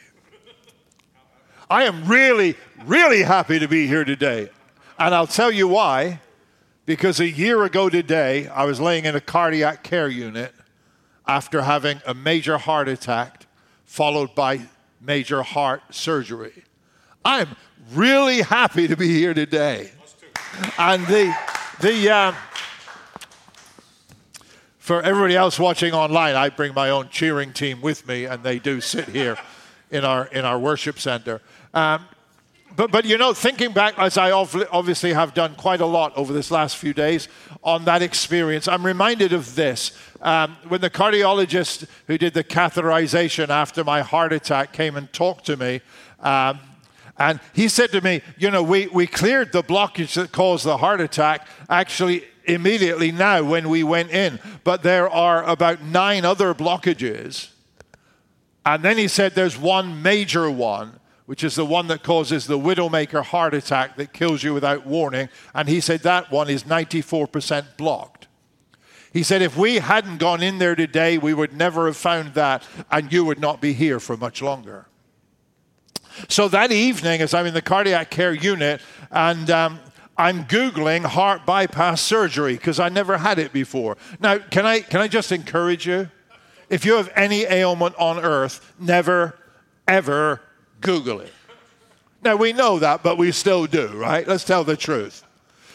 I 1.71 1.85
am 1.85 2.05
really, 2.05 2.55
really 2.85 3.23
happy 3.23 3.61
to 3.61 3.67
be 3.67 3.87
here 3.87 4.05
today. 4.05 4.51
And 4.99 5.15
I'll 5.15 5.27
tell 5.27 5.51
you 5.51 5.69
why 5.69 6.21
because 6.85 7.19
a 7.19 7.31
year 7.31 7.65
ago 7.65 7.89
today, 7.89 8.47
I 8.49 8.67
was 8.67 8.79
laying 8.79 9.07
in 9.07 9.17
a 9.17 9.23
cardiac 9.23 9.83
care 9.83 10.09
unit 10.09 10.53
after 11.27 11.63
having 11.63 12.01
a 12.07 12.15
major 12.15 12.59
heart 12.59 12.89
attack 12.89 13.47
followed 13.85 14.35
by 14.35 14.61
major 15.01 15.43
heart 15.43 15.83
surgery. 15.91 16.65
I'm 17.25 17.57
really 17.93 18.43
happy 18.43 18.89
to 18.89 18.97
be 18.97 19.09
here 19.09 19.35
today. 19.35 19.91
And 20.79 21.07
the, 21.07 21.35
the, 21.81 22.11
uh, 22.11 22.33
for 24.79 25.03
everybody 25.03 25.37
else 25.37 25.59
watching 25.59 25.93
online, 25.93 26.37
I 26.37 26.49
bring 26.49 26.73
my 26.75 26.91
own 26.91 27.09
cheering 27.09 27.53
team 27.53 27.81
with 27.81 28.07
me, 28.07 28.25
and 28.25 28.43
they 28.43 28.59
do 28.59 28.81
sit 28.81 29.09
here 29.09 29.37
in 29.91 30.05
our, 30.05 30.27
in 30.27 30.45
our 30.45 30.59
worship 30.59 30.99
center. 30.99 31.41
Um, 31.75 32.07
but, 32.77 32.91
but 32.91 33.07
you 33.07 33.17
know, 33.17 33.33
thinking 33.33 33.73
back, 33.73 33.99
as 33.99 34.19
I 34.19 34.33
obviously 34.33 35.15
have 35.15 35.33
done 35.33 35.55
quite 35.55 35.81
a 35.81 35.87
lot 35.87 36.15
over 36.15 36.33
this 36.33 36.51
last 36.51 36.77
few 36.77 36.93
days 36.93 37.29
on 37.65 37.87
that 37.87 38.03
experience, 38.03 38.69
I'm 38.69 38.85
reminded 38.85 39.33
of 39.33 39.55
this. 39.55 39.93
Um, 40.21 40.57
when 40.69 40.83
the 40.83 40.91
cardiologist 40.91 41.89
who 42.07 42.19
did 42.19 42.35
the 42.35 42.45
catheterization 42.45 43.49
after 43.49 43.83
my 43.83 44.03
heart 44.03 44.35
attack 44.35 44.75
came 44.75 44.97
and 44.97 45.11
talked 45.13 45.47
to 45.47 45.57
me, 45.57 45.81
um, 46.21 46.61
and 47.19 47.41
he 47.55 47.69
said 47.69 47.93
to 47.93 48.03
me, 48.03 48.21
You 48.37 48.51
know, 48.51 48.63
we, 48.63 48.89
we 48.89 49.07
cleared 49.07 49.53
the 49.53 49.63
blockage 49.63 50.15
that 50.15 50.33
caused 50.33 50.67
the 50.67 50.77
heart 50.77 51.01
attack 51.01 51.49
actually 51.71 52.25
immediately 52.45 53.11
now 53.11 53.43
when 53.43 53.71
we 53.71 53.83
went 53.85 54.11
in, 54.11 54.39
but 54.65 54.83
there 54.83 55.09
are 55.09 55.43
about 55.45 55.83
nine 55.83 56.27
other 56.27 56.53
blockages. 56.53 57.49
And 58.67 58.83
then 58.83 58.99
he 58.99 59.09
said, 59.09 59.35
There's 59.35 59.57
one 59.57 60.03
major 60.03 60.51
one 60.51 61.01
which 61.27 61.43
is 61.43 61.57
the 61.57 61.67
one 61.67 61.89
that 61.89 62.03
causes 62.03 62.47
the 62.47 62.59
widowmaker 62.59 63.23
heart 63.23 63.53
attack 63.53 63.97
that 63.97 64.13
kills 64.13 64.43
you 64.43 64.55
without 64.55 64.87
warning. 64.87 65.29
And 65.55 65.69
he 65.69 65.81
said 65.81 66.01
that 66.01 66.31
one 66.31 66.49
is 66.49 66.65
94% 66.65 67.77
blocked. 67.77 68.29
He 69.13 69.23
said, 69.23 69.43
if 69.43 69.57
we 69.57 69.77
hadn't 69.77 70.19
gone 70.19 70.43
in 70.43 70.59
there 70.59 70.75
today, 70.75 71.19
we 71.19 71.35
would 71.35 71.53
never 71.53 71.87
have 71.87 71.97
found 71.97 72.35
that, 72.35 72.65
and 72.91 73.13
you 73.13 73.25
would 73.25 73.41
not 73.41 73.61
be 73.61 73.73
here 73.73 73.99
for 73.99 74.17
much 74.17 74.43
longer. 74.43 74.87
So 76.29 76.49
that 76.49 76.71
evening, 76.71 77.21
as 77.21 77.35
I'm 77.35 77.47
in 77.47 77.55
the 77.55 77.63
cardiac 77.63 78.11
care 78.11 78.35
unit, 78.35 78.81
and 79.11 79.51
um, 79.51 79.81
I'm 80.17 80.45
Googling 80.45 81.05
heart 81.05 81.45
bypass 81.45 82.01
surgery 82.01 82.55
because 82.55 82.79
I 82.79 82.89
never 82.89 83.19
had 83.19 83.39
it 83.39 83.53
before. 83.53 83.97
Now, 84.21 84.39
can 84.39 84.65
I, 84.65 84.81
can 84.81 85.01
I 85.01 85.09
just 85.09 85.33
encourage 85.33 85.87
you? 85.87 86.11
If 86.69 86.85
you 86.85 86.95
have 86.97 87.11
any 87.17 87.45
ailment 87.45 87.95
on 87.97 88.19
earth, 88.19 88.75
never, 88.79 89.39
ever 89.87 90.41
Google 90.87 91.21
it. 91.21 91.33
Now, 92.23 92.37
we 92.37 92.53
know 92.53 92.79
that, 92.79 93.03
but 93.03 93.19
we 93.19 93.33
still 93.33 93.67
do, 93.67 93.89
right? 93.89 94.27
Let's 94.27 94.45
tell 94.45 94.63
the 94.63 94.77
truth. 94.77 95.25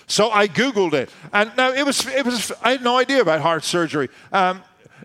So 0.07 0.31
I 0.31 0.47
Googled 0.47 0.93
it. 0.93 1.09
And 1.33 1.51
now 1.57 1.71
it 1.73 1.85
was, 1.85 2.05
it 2.07 2.25
was 2.25 2.51
I 2.61 2.71
had 2.71 2.81
no 2.81 2.97
idea 2.97 3.21
about 3.21 3.41
heart 3.41 3.65
surgery. 3.65 4.07
Um, 4.31 4.63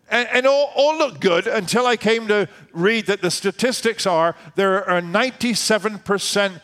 and, 0.09 0.29
and 0.33 0.47
all, 0.47 0.71
all, 0.77 0.97
looked 0.97 1.21
good 1.21 1.49
until 1.49 1.87
I 1.87 1.97
came 1.97 2.29
to 2.29 2.49
read 2.73 3.07
that 3.07 3.21
the 3.21 3.31
statistics 3.31 4.07
are 4.07 4.37
there 4.55 4.89
are 4.89 4.99
a 4.99 5.03
97% 5.03 6.61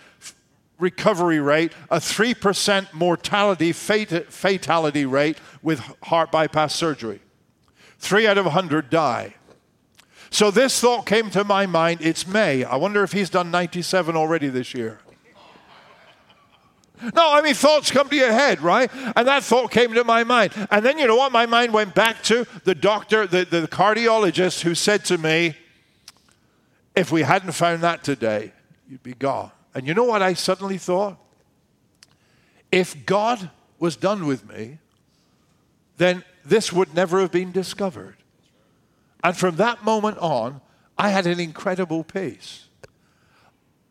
recovery 0.78 1.40
rate, 1.40 1.72
a 1.90 1.98
3% 1.98 2.92
mortality 2.92 3.72
fat- 3.72 4.32
fatality 4.32 5.04
rate 5.04 5.38
with 5.62 5.80
heart 6.04 6.30
bypass 6.30 6.74
surgery. 6.76 7.20
Three 7.98 8.26
out 8.28 8.38
of 8.38 8.44
100 8.44 8.88
die. 8.88 9.34
So 10.32 10.50
this 10.50 10.80
thought 10.80 11.04
came 11.04 11.28
to 11.30 11.44
my 11.44 11.66
mind 11.66 12.00
it's 12.00 12.26
May. 12.26 12.64
I 12.64 12.76
wonder 12.76 13.04
if 13.04 13.12
he's 13.12 13.28
done 13.28 13.50
97 13.50 14.16
already 14.16 14.48
this 14.48 14.72
year. 14.72 14.98
No, 17.14 17.34
I 17.34 17.42
mean, 17.42 17.52
thoughts 17.52 17.90
come 17.90 18.08
to 18.08 18.16
your 18.16 18.32
head, 18.32 18.62
right? 18.62 18.90
And 19.14 19.28
that 19.28 19.42
thought 19.42 19.70
came 19.70 19.92
to 19.92 20.04
my 20.04 20.24
mind. 20.24 20.52
And 20.70 20.86
then 20.86 20.98
you 20.98 21.06
know 21.06 21.16
what? 21.16 21.32
My 21.32 21.44
mind 21.46 21.74
went 21.74 21.94
back 21.94 22.22
to 22.24 22.46
the 22.64 22.74
doctor, 22.74 23.26
the, 23.26 23.44
the 23.44 23.68
cardiologist 23.68 24.62
who 24.62 24.74
said 24.74 25.04
to 25.06 25.18
me, 25.18 25.54
if 26.94 27.12
we 27.12 27.22
hadn't 27.22 27.52
found 27.52 27.82
that 27.82 28.02
today, 28.02 28.52
you'd 28.88 29.02
be 29.02 29.14
gone. 29.14 29.50
And 29.74 29.86
you 29.86 29.92
know 29.92 30.04
what 30.04 30.22
I 30.22 30.32
suddenly 30.32 30.78
thought? 30.78 31.18
If 32.70 33.04
God 33.04 33.50
was 33.78 33.96
done 33.96 34.26
with 34.26 34.48
me, 34.48 34.78
then 35.98 36.24
this 36.44 36.72
would 36.72 36.94
never 36.94 37.20
have 37.20 37.32
been 37.32 37.52
discovered. 37.52 38.21
And 39.22 39.36
from 39.36 39.56
that 39.56 39.84
moment 39.84 40.18
on, 40.18 40.60
I 40.98 41.10
had 41.10 41.26
an 41.26 41.40
incredible 41.40 42.04
peace. 42.04 42.66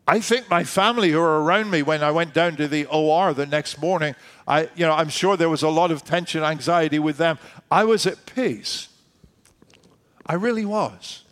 I 0.06 0.20
think 0.20 0.50
my 0.50 0.64
family 0.64 1.10
who 1.10 1.20
were 1.20 1.42
around 1.42 1.70
me 1.70 1.82
when 1.82 2.02
I 2.02 2.10
went 2.10 2.34
down 2.34 2.56
to 2.56 2.66
the 2.66 2.86
OR 2.86 3.32
the 3.32 3.46
next 3.46 3.80
morning, 3.80 4.14
I, 4.46 4.68
you 4.74 4.84
know, 4.84 4.92
I'm 4.92 5.08
sure 5.08 5.36
there 5.36 5.48
was 5.48 5.62
a 5.62 5.68
lot 5.68 5.90
of 5.90 6.04
tension, 6.04 6.42
anxiety 6.42 6.98
with 6.98 7.18
them. 7.18 7.38
I 7.70 7.84
was 7.84 8.06
at 8.06 8.26
peace. 8.26 8.88
I 10.26 10.34
really 10.34 10.64
was. 10.64 11.22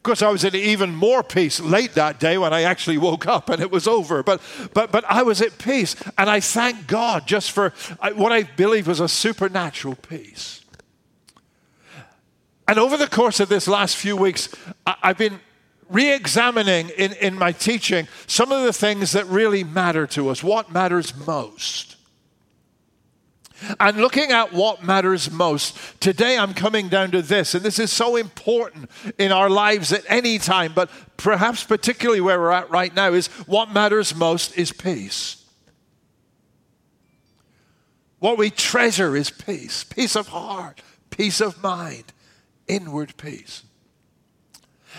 Of 0.00 0.02
course, 0.02 0.22
I 0.22 0.30
was 0.30 0.44
in 0.44 0.56
even 0.56 0.94
more 0.94 1.22
peace 1.22 1.60
late 1.60 1.92
that 1.92 2.18
day 2.18 2.38
when 2.38 2.54
I 2.54 2.62
actually 2.62 2.96
woke 2.96 3.26
up 3.26 3.50
and 3.50 3.60
it 3.60 3.70
was 3.70 3.86
over. 3.86 4.22
But, 4.22 4.40
but, 4.72 4.90
but 4.90 5.04
I 5.04 5.22
was 5.22 5.42
at 5.42 5.58
peace. 5.58 5.94
And 6.16 6.30
I 6.30 6.40
thank 6.40 6.86
God 6.86 7.26
just 7.26 7.52
for 7.52 7.74
what 8.14 8.32
I 8.32 8.44
believe 8.44 8.88
was 8.88 9.00
a 9.00 9.08
supernatural 9.08 9.96
peace. 9.96 10.59
And 12.70 12.78
over 12.78 12.96
the 12.96 13.08
course 13.08 13.40
of 13.40 13.48
this 13.48 13.66
last 13.66 13.96
few 13.96 14.16
weeks, 14.16 14.48
I've 14.86 15.18
been 15.18 15.40
re 15.88 16.12
examining 16.12 16.90
in, 16.90 17.14
in 17.14 17.36
my 17.36 17.50
teaching 17.50 18.06
some 18.28 18.52
of 18.52 18.62
the 18.62 18.72
things 18.72 19.10
that 19.10 19.26
really 19.26 19.64
matter 19.64 20.06
to 20.06 20.28
us, 20.28 20.40
what 20.40 20.70
matters 20.70 21.12
most. 21.26 21.96
And 23.80 23.96
looking 23.96 24.30
at 24.30 24.52
what 24.52 24.84
matters 24.84 25.32
most, 25.32 26.00
today 26.00 26.38
I'm 26.38 26.54
coming 26.54 26.88
down 26.88 27.10
to 27.10 27.22
this, 27.22 27.56
and 27.56 27.64
this 27.64 27.80
is 27.80 27.90
so 27.90 28.14
important 28.14 28.88
in 29.18 29.32
our 29.32 29.50
lives 29.50 29.92
at 29.92 30.04
any 30.06 30.38
time, 30.38 30.70
but 30.72 30.90
perhaps 31.16 31.64
particularly 31.64 32.20
where 32.20 32.38
we're 32.38 32.52
at 32.52 32.70
right 32.70 32.94
now, 32.94 33.12
is 33.12 33.26
what 33.48 33.72
matters 33.72 34.14
most 34.14 34.56
is 34.56 34.70
peace. 34.70 35.44
What 38.20 38.38
we 38.38 38.48
treasure 38.48 39.16
is 39.16 39.28
peace 39.28 39.82
peace 39.82 40.14
of 40.14 40.28
heart, 40.28 40.82
peace 41.10 41.40
of 41.40 41.60
mind, 41.60 42.12
inward 42.70 43.16
peace. 43.16 43.64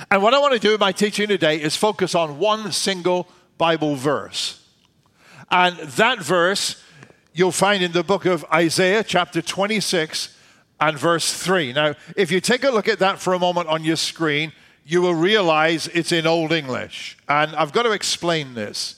And 0.10 0.22
what 0.22 0.34
I 0.34 0.40
want 0.40 0.54
to 0.54 0.60
do 0.60 0.74
in 0.74 0.80
my 0.80 0.92
teaching 0.92 1.28
today 1.28 1.62
is 1.62 1.76
focus 1.76 2.16
on 2.16 2.38
one 2.40 2.72
single 2.72 3.28
Bible 3.58 3.96
verse. 3.96 4.66
And 5.50 5.78
that 5.78 6.20
verse 6.20 6.82
you'll 7.34 7.52
find 7.52 7.84
in 7.84 7.92
the 7.92 8.04
book 8.04 8.26
of 8.26 8.46
Isaiah, 8.54 9.04
chapter 9.04 9.42
26, 9.42 10.38
and 10.80 10.98
verse 10.98 11.42
3. 11.42 11.74
Now, 11.74 11.96
if 12.16 12.32
you 12.32 12.42
take 12.42 12.64
a 12.64 12.72
look 12.72 12.88
at 12.88 13.00
that 13.00 13.20
for 13.20 13.34
a 13.34 13.40
moment 13.40 13.68
on 13.68 13.84
your 13.84 13.96
screen, 13.96 14.52
you 14.86 15.02
will 15.02 15.14
realize 15.14 15.88
it's 15.88 16.12
in 16.12 16.26
Old 16.26 16.52
English. 16.52 17.18
And 17.30 17.56
I've 17.56 17.72
got 17.72 17.84
to 17.84 17.92
explain 17.92 18.56
this. 18.56 18.98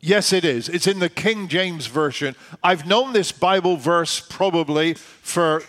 Yes, 0.00 0.32
it 0.32 0.44
is. 0.44 0.68
It's 0.68 0.86
in 0.86 0.98
the 0.98 1.08
King 1.08 1.48
James 1.48 1.86
Version. 1.86 2.36
I've 2.62 2.86
known 2.86 3.12
this 3.14 3.32
Bible 3.32 3.76
verse 3.76 4.20
probably 4.20 4.94
for 4.94 5.62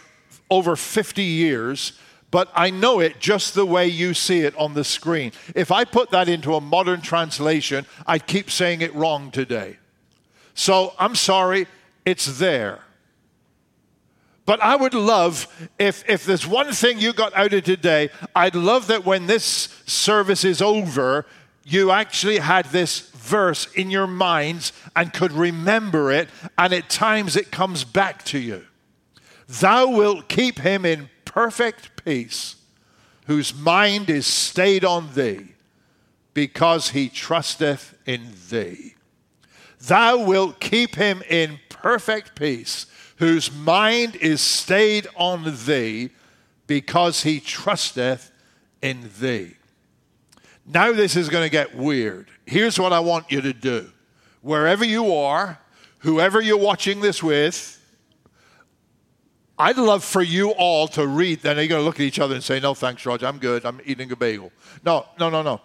over 0.50 0.75
50 0.75 1.24
years, 1.24 1.94
but 2.32 2.52
I 2.54 2.70
know 2.70 3.00
it 3.00 3.20
just 3.20 3.54
the 3.54 3.66
way 3.66 3.88
you 3.88 4.14
see 4.14 4.42
it 4.42 4.56
on 4.58 4.74
the 4.74 4.84
screen. 4.84 5.32
If 5.56 5.72
I 5.72 5.86
put 5.86 6.12
that 6.12 6.28
into 6.28 6.56
a 6.56 6.62
modern 6.62 7.02
translation, 7.02 7.86
I'd 8.06 8.28
keep 8.28 8.52
saying 8.52 8.82
it 8.82 8.94
wrong 8.94 9.32
today. 9.32 9.78
So 10.54 10.94
I'm 11.00 11.16
sorry, 11.16 11.68
it's 12.06 12.40
there. 12.40 12.80
But 14.46 14.62
I 14.62 14.75
would 14.75 14.94
love, 14.94 15.48
if, 15.80 16.08
if 16.08 16.25
there's 16.25 16.46
one 16.46 16.72
thing 16.72 17.00
you 17.00 17.14
got 17.14 17.36
out 17.36 17.54
of 17.54 17.64
today, 17.64 18.10
I'd 18.36 18.56
love 18.56 18.88
that 18.88 19.04
when 19.04 19.25
this 19.25 19.46
service 19.86 20.44
is 20.44 20.62
over, 20.62 21.25
you 21.64 21.90
actually 21.90 22.38
had 22.38 22.66
this 22.68 23.10
verse 23.10 23.72
in 23.74 23.90
your 23.90 24.06
minds 24.06 24.72
and 24.96 25.12
could 25.12 25.32
remember 25.32 26.12
it, 26.12 26.30
and 26.58 26.74
at 26.74 26.90
times 26.90 27.36
it 27.36 27.52
comes 27.52 27.84
back 27.84 28.24
to 28.25 28.38
you. 28.38 28.66
Thou 29.48 29.90
wilt 29.90 30.28
keep 30.28 30.60
him 30.60 30.86
in 30.86 31.10
perfect 31.24 32.04
peace, 32.04 32.56
whose 33.28 33.54
mind 33.54 34.10
is 34.10 34.25
stayed 34.25 34.86
on 34.86 35.14
thee, 35.14 35.50
because 36.34 36.90
he 36.90 37.10
trusteth 37.10 37.98
in 38.06 38.34
thee. 38.50 38.96
Thou 39.82 40.24
wilt 40.25 40.60
keep 40.60 40.96
him 40.96 41.22
in 41.30 41.60
perfect 41.70 42.36
peace, 42.36 42.88
whose 43.18 43.54
mind 43.54 44.16
is 44.16 44.42
stayed 44.42 45.08
on 45.16 45.44
thee, 45.66 46.10
because 46.68 47.24
he 47.24 47.40
trusteth 47.40 48.32
in 48.82 49.10
thee. 49.20 49.56
Now, 50.66 50.92
this 50.94 51.16
is 51.16 51.30
going 51.30 51.46
to 51.46 51.52
get 51.52 51.75
weird. 51.75 52.28
Here's 52.46 52.80
what 52.80 52.92
I 52.92 53.00
want 53.00 53.32
you 53.32 53.42
to 53.42 53.54
do. 53.54 53.92
Wherever 54.42 54.84
you 54.84 55.14
are, 55.14 55.60
whoever 56.00 56.42
you're 56.42 56.58
watching 56.58 57.02
this 57.02 57.22
with, 57.22 57.75
I'd 59.58 59.78
love 59.78 60.04
for 60.04 60.22
you 60.22 60.52
all 60.52 60.88
to 60.90 61.08
read. 61.08 61.42
Then 61.42 61.58
you're 61.58 61.68
going 61.68 61.82
to 61.82 61.86
look 61.86 61.96
at 61.96 62.02
each 62.02 62.20
other 62.20 62.36
and 62.36 62.44
say, 62.44 62.60
No, 62.60 62.74
thanks, 62.74 63.06
Roger. 63.06 63.26
I'm 63.26 63.38
good. 63.38 63.66
I'm 63.66 63.80
eating 63.86 64.12
a 64.12 64.16
bagel. 64.16 64.52
No, 64.84 65.06
no, 65.18 65.30
no, 65.30 65.42
no 65.42 65.62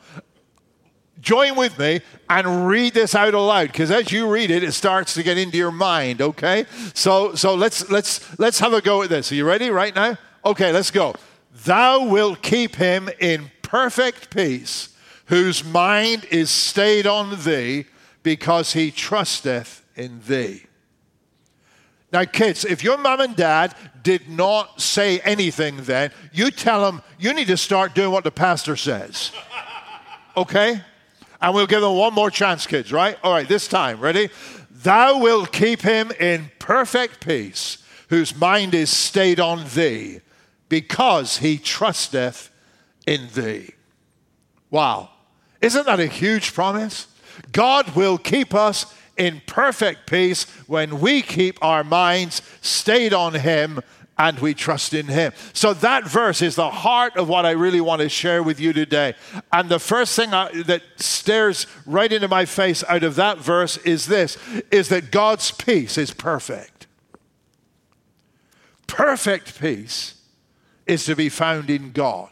join 1.20 1.54
with 1.54 1.78
me 1.78 2.00
and 2.28 2.66
read 2.66 2.94
this 2.94 3.14
out 3.14 3.34
aloud 3.34 3.66
because 3.66 3.90
as 3.90 4.10
you 4.10 4.30
read 4.30 4.50
it 4.50 4.62
it 4.62 4.72
starts 4.72 5.14
to 5.14 5.22
get 5.22 5.36
into 5.36 5.56
your 5.56 5.70
mind 5.70 6.22
okay 6.22 6.64
so 6.94 7.34
so 7.34 7.54
let's 7.54 7.90
let's 7.90 8.38
let's 8.38 8.58
have 8.58 8.72
a 8.72 8.80
go 8.80 9.02
at 9.02 9.10
this 9.10 9.30
are 9.30 9.34
you 9.34 9.46
ready 9.46 9.70
right 9.70 9.94
now 9.94 10.16
okay 10.44 10.72
let's 10.72 10.90
go 10.90 11.14
thou 11.64 12.04
wilt 12.04 12.42
keep 12.42 12.76
him 12.76 13.08
in 13.18 13.50
perfect 13.62 14.34
peace 14.34 14.96
whose 15.26 15.62
mind 15.62 16.26
is 16.30 16.50
stayed 16.50 17.06
on 17.06 17.42
thee 17.44 17.84
because 18.22 18.72
he 18.72 18.90
trusteth 18.90 19.84
in 19.96 20.20
thee 20.26 20.64
now 22.12 22.24
kids 22.24 22.64
if 22.64 22.82
your 22.82 22.98
mom 22.98 23.20
and 23.20 23.36
dad 23.36 23.74
did 24.02 24.28
not 24.28 24.80
say 24.80 25.20
anything 25.20 25.76
then 25.84 26.10
you 26.32 26.50
tell 26.50 26.84
them 26.84 27.02
you 27.18 27.32
need 27.32 27.46
to 27.46 27.56
start 27.56 27.94
doing 27.94 28.10
what 28.10 28.24
the 28.24 28.30
pastor 28.30 28.76
says 28.76 29.32
okay 30.36 30.80
and 31.40 31.54
we'll 31.54 31.66
give 31.66 31.80
them 31.80 31.96
one 31.96 32.12
more 32.12 32.30
chance, 32.30 32.66
kids, 32.66 32.92
right? 32.92 33.18
All 33.22 33.32
right, 33.32 33.48
this 33.48 33.66
time, 33.66 34.00
ready? 34.00 34.28
Thou 34.70 35.18
wilt 35.18 35.52
keep 35.52 35.82
him 35.82 36.12
in 36.20 36.50
perfect 36.58 37.24
peace, 37.24 37.78
whose 38.08 38.36
mind 38.36 38.74
is 38.74 38.90
stayed 38.90 39.40
on 39.40 39.64
thee, 39.74 40.20
because 40.68 41.38
he 41.38 41.56
trusteth 41.56 42.50
in 43.06 43.28
thee. 43.34 43.70
Wow. 44.70 45.10
Isn't 45.60 45.86
that 45.86 46.00
a 46.00 46.06
huge 46.06 46.54
promise? 46.54 47.06
God 47.52 47.94
will 47.96 48.18
keep 48.18 48.54
us 48.54 48.94
in 49.20 49.42
perfect 49.46 50.06
peace 50.06 50.44
when 50.66 50.98
we 50.98 51.20
keep 51.20 51.62
our 51.62 51.84
minds 51.84 52.40
stayed 52.62 53.12
on 53.12 53.34
him 53.34 53.80
and 54.20 54.38
we 54.38 54.52
trust 54.52 54.92
in 54.92 55.06
Him. 55.06 55.32
So 55.54 55.72
that 55.72 56.06
verse 56.06 56.42
is 56.42 56.54
the 56.54 56.68
heart 56.68 57.16
of 57.16 57.26
what 57.26 57.46
I 57.46 57.52
really 57.52 57.80
want 57.80 58.02
to 58.02 58.08
share 58.10 58.42
with 58.42 58.60
you 58.60 58.74
today. 58.74 59.14
And 59.50 59.70
the 59.70 59.78
first 59.78 60.14
thing 60.14 60.34
I, 60.34 60.62
that 60.64 60.82
stares 60.96 61.66
right 61.86 62.12
into 62.12 62.28
my 62.28 62.44
face 62.44 62.84
out 62.86 63.02
of 63.02 63.14
that 63.14 63.38
verse 63.38 63.78
is 63.78 64.06
this 64.06 64.36
is 64.70 64.90
that 64.90 65.10
God's 65.10 65.52
peace 65.52 65.96
is 65.96 66.10
perfect. 66.10 66.86
Perfect 68.86 69.58
peace 69.58 70.20
is 70.86 71.06
to 71.06 71.16
be 71.16 71.30
found 71.30 71.70
in 71.70 71.92
God. 71.92 72.28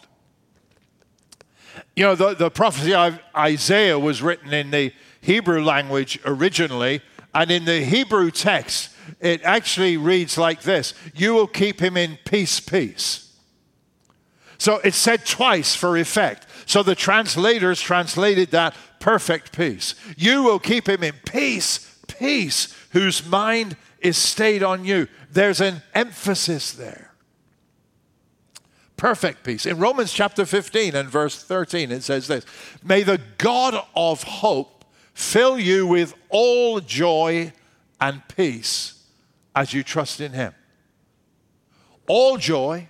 You 1.97 2.05
know, 2.05 2.15
the, 2.15 2.35
the 2.35 2.51
prophecy 2.51 2.93
of 2.93 3.19
Isaiah 3.35 3.99
was 3.99 4.21
written 4.21 4.53
in 4.53 4.71
the 4.71 4.93
Hebrew 5.29 5.63
language 5.63 6.19
originally, 6.25 7.03
and 7.35 7.51
in 7.51 7.67
the 7.67 7.85
Hebrew 7.85 8.31
text, 8.31 8.89
it 9.21 9.43
actually 9.43 9.99
reads 9.99 10.39
like 10.39 10.63
this 10.63 10.95
You 11.15 11.35
will 11.35 11.47
keep 11.47 11.81
him 11.81 11.99
in 11.99 12.19
peace, 12.25 12.61
peace. 12.61 13.31
So 14.57 14.77
it's 14.79 14.97
said 14.97 15.27
twice 15.27 15.75
for 15.75 15.99
effect. 15.99 16.47
So 16.65 16.83
the 16.83 16.95
translators 16.95 17.79
translated 17.79 18.53
that 18.53 18.75
perfect 19.01 19.55
peace. 19.55 19.95
You 20.17 20.45
will 20.45 20.59
keep 20.59 20.89
him 20.89 21.05
in 21.05 21.13
peace, 21.27 21.99
peace, 22.07 22.75
whose 22.93 23.27
mind 23.27 23.77
is 24.01 24.17
stayed 24.17 24.63
on 24.63 24.87
you. 24.87 25.09
There's 25.31 25.61
an 25.61 25.83
emphasis 25.95 26.73
there. 26.73 27.13
Perfect 28.97 29.45
peace. 29.45 29.67
In 29.67 29.79
Romans 29.79 30.11
chapter 30.11 30.47
15 30.47 30.95
and 30.95 31.11
verse 31.11 31.43
13, 31.43 31.93
it 31.93 32.03
says 32.03 32.29
this 32.29 32.47
May 32.83 33.03
the 33.03 33.21
God 33.37 33.85
of 33.95 34.23
hope 34.23 34.78
fill 35.19 35.59
you 35.59 35.85
with 35.85 36.15
all 36.29 36.79
joy 36.79 37.53
and 38.01 38.23
peace 38.37 39.03
as 39.55 39.75
you 39.75 39.83
trust 39.83 40.21
in 40.21 40.33
him. 40.33 40.55
All 42.07 42.39
joy, 42.39 42.89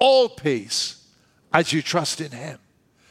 all 0.00 0.28
peace 0.28 1.06
as 1.52 1.72
you 1.72 1.82
trust 1.82 2.20
in 2.20 2.32
him, 2.32 2.58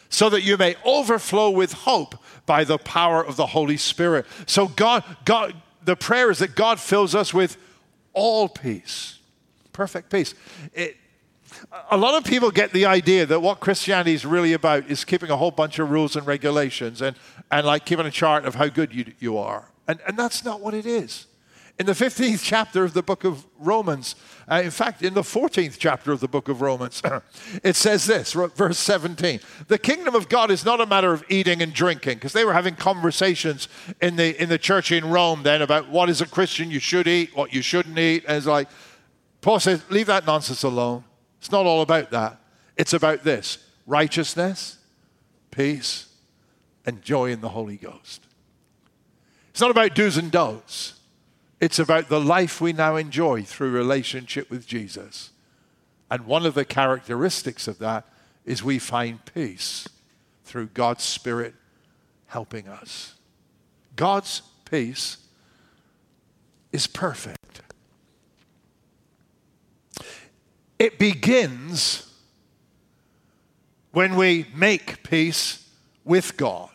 so 0.10 0.30
that 0.30 0.44
you 0.44 0.58
may 0.58 0.76
overflow 0.84 1.50
with 1.50 1.72
hope 1.72 2.16
by 2.46 2.66
the 2.66 2.78
power 2.78 3.26
of 3.26 3.38
the 3.38 3.48
Holy 3.48 3.78
Spirit. 3.78 4.26
So 4.46 4.68
God, 4.68 5.06
God, 5.24 5.56
the 5.86 5.96
prayer 5.96 6.30
is 6.30 6.40
that 6.40 6.56
God 6.56 6.80
fills 6.80 7.16
us 7.16 7.34
with 7.34 7.56
all 8.12 8.50
peace, 8.50 9.18
perfect 9.72 10.12
peace. 10.12 10.36
It, 10.74 10.98
a 11.90 11.98
lot 11.98 12.16
of 12.16 12.26
people 12.26 12.52
get 12.52 12.74
the 12.74 12.86
idea 12.86 13.26
that 13.26 13.40
what 13.40 13.62
Christianity 13.62 14.14
is 14.14 14.26
really 14.26 14.52
about 14.52 14.90
is 14.92 15.06
keeping 15.06 15.30
a 15.32 15.38
whole 15.38 15.52
bunch 15.52 15.80
of 15.80 15.90
rules 15.90 16.18
and 16.18 16.28
regulations 16.28 17.02
and, 17.02 17.16
and 17.52 17.66
like 17.66 17.86
keeping 17.86 18.06
a 18.06 18.12
chart 18.12 18.46
of 18.46 18.56
how 18.56 18.68
good 18.68 18.94
you, 18.94 19.14
you 19.20 19.38
are. 19.38 19.70
And, 19.88 20.00
and 20.08 20.18
that's 20.18 20.44
not 20.44 20.62
what 20.62 20.74
it 20.74 20.86
is. 20.86 21.28
In 21.78 21.86
the 21.86 21.92
15th 21.92 22.40
chapter 22.42 22.86
of 22.86 22.94
the 22.94 23.04
book 23.04 23.26
of 23.26 23.46
Romans, 23.60 24.16
uh, 24.50 24.62
in 24.64 24.72
fact, 24.72 25.02
in 25.02 25.14
the 25.14 25.22
14th 25.22 25.76
chapter 25.78 26.14
of 26.14 26.22
the 26.22 26.28
book 26.28 26.48
of 26.48 26.62
Romans, 26.62 27.02
it 27.64 27.76
says 27.76 28.06
this, 28.06 28.32
verse 28.32 28.78
17 28.78 29.42
The 29.68 29.78
kingdom 29.78 30.16
of 30.16 30.30
God 30.30 30.52
is 30.52 30.64
not 30.64 30.80
a 30.80 30.86
matter 30.86 31.12
of 31.12 31.26
eating 31.28 31.62
and 31.62 31.74
drinking, 31.74 32.16
because 32.16 32.32
they 32.32 32.46
were 32.46 32.54
having 32.54 32.76
conversations 32.76 33.68
in 34.02 34.16
the, 34.16 34.42
in 34.42 34.48
the 34.48 34.58
church 34.58 34.94
in 34.94 35.10
Rome 35.10 35.44
then 35.44 35.62
about 35.62 35.90
what 35.90 36.10
is 36.10 36.22
a 36.22 36.26
Christian 36.26 36.72
you 36.72 36.80
should 36.80 37.08
eat, 37.08 37.36
what 37.36 37.54
you 37.54 37.62
shouldn't 37.62 38.00
eat. 38.00 38.24
And 38.26 38.38
it's 38.38 38.46
like, 38.46 38.70
Paul 39.42 39.60
says, 39.60 39.84
leave 39.90 40.08
that 40.08 40.26
nonsense 40.26 40.64
alone. 40.64 41.04
It's 41.40 41.52
not 41.52 41.66
all 41.66 41.82
about 41.82 42.10
that. 42.12 42.40
It's 42.78 42.94
about 42.94 43.24
this 43.24 43.58
righteousness, 43.86 44.78
peace, 45.52 46.08
and 46.86 47.02
joy 47.02 47.32
in 47.32 47.42
the 47.42 47.50
Holy 47.50 47.78
Ghost. 47.78 48.26
It's 49.50 49.62
not 49.62 49.72
about 49.72 49.96
do's 49.96 50.18
and 50.18 50.32
don'ts. 50.32 51.00
It's 51.62 51.80
about 51.80 52.10
the 52.10 52.20
life 52.20 52.60
we 52.60 52.74
now 52.74 52.98
enjoy 52.98 53.44
through 53.44 53.72
relationship 53.72 54.50
with 54.50 54.68
Jesus. 54.68 55.32
And 56.12 56.26
one 56.26 56.46
of 56.46 56.54
the 56.54 56.66
characteristics 56.66 57.68
of 57.68 57.80
that 57.80 58.06
is 58.46 58.64
we 58.64 58.78
find 58.80 59.24
peace 59.34 59.88
through 60.44 60.68
God's 60.68 61.04
Spirit 61.04 61.56
helping 62.28 62.68
us. 62.68 63.16
God's 63.96 64.42
peace 64.70 65.18
is 66.72 66.86
perfect. 66.86 67.62
It 70.78 71.00
begins 71.00 72.12
when 73.92 74.18
we 74.18 74.46
make 74.54 75.04
peace 75.04 75.70
with 76.04 76.36
God. 76.36 76.75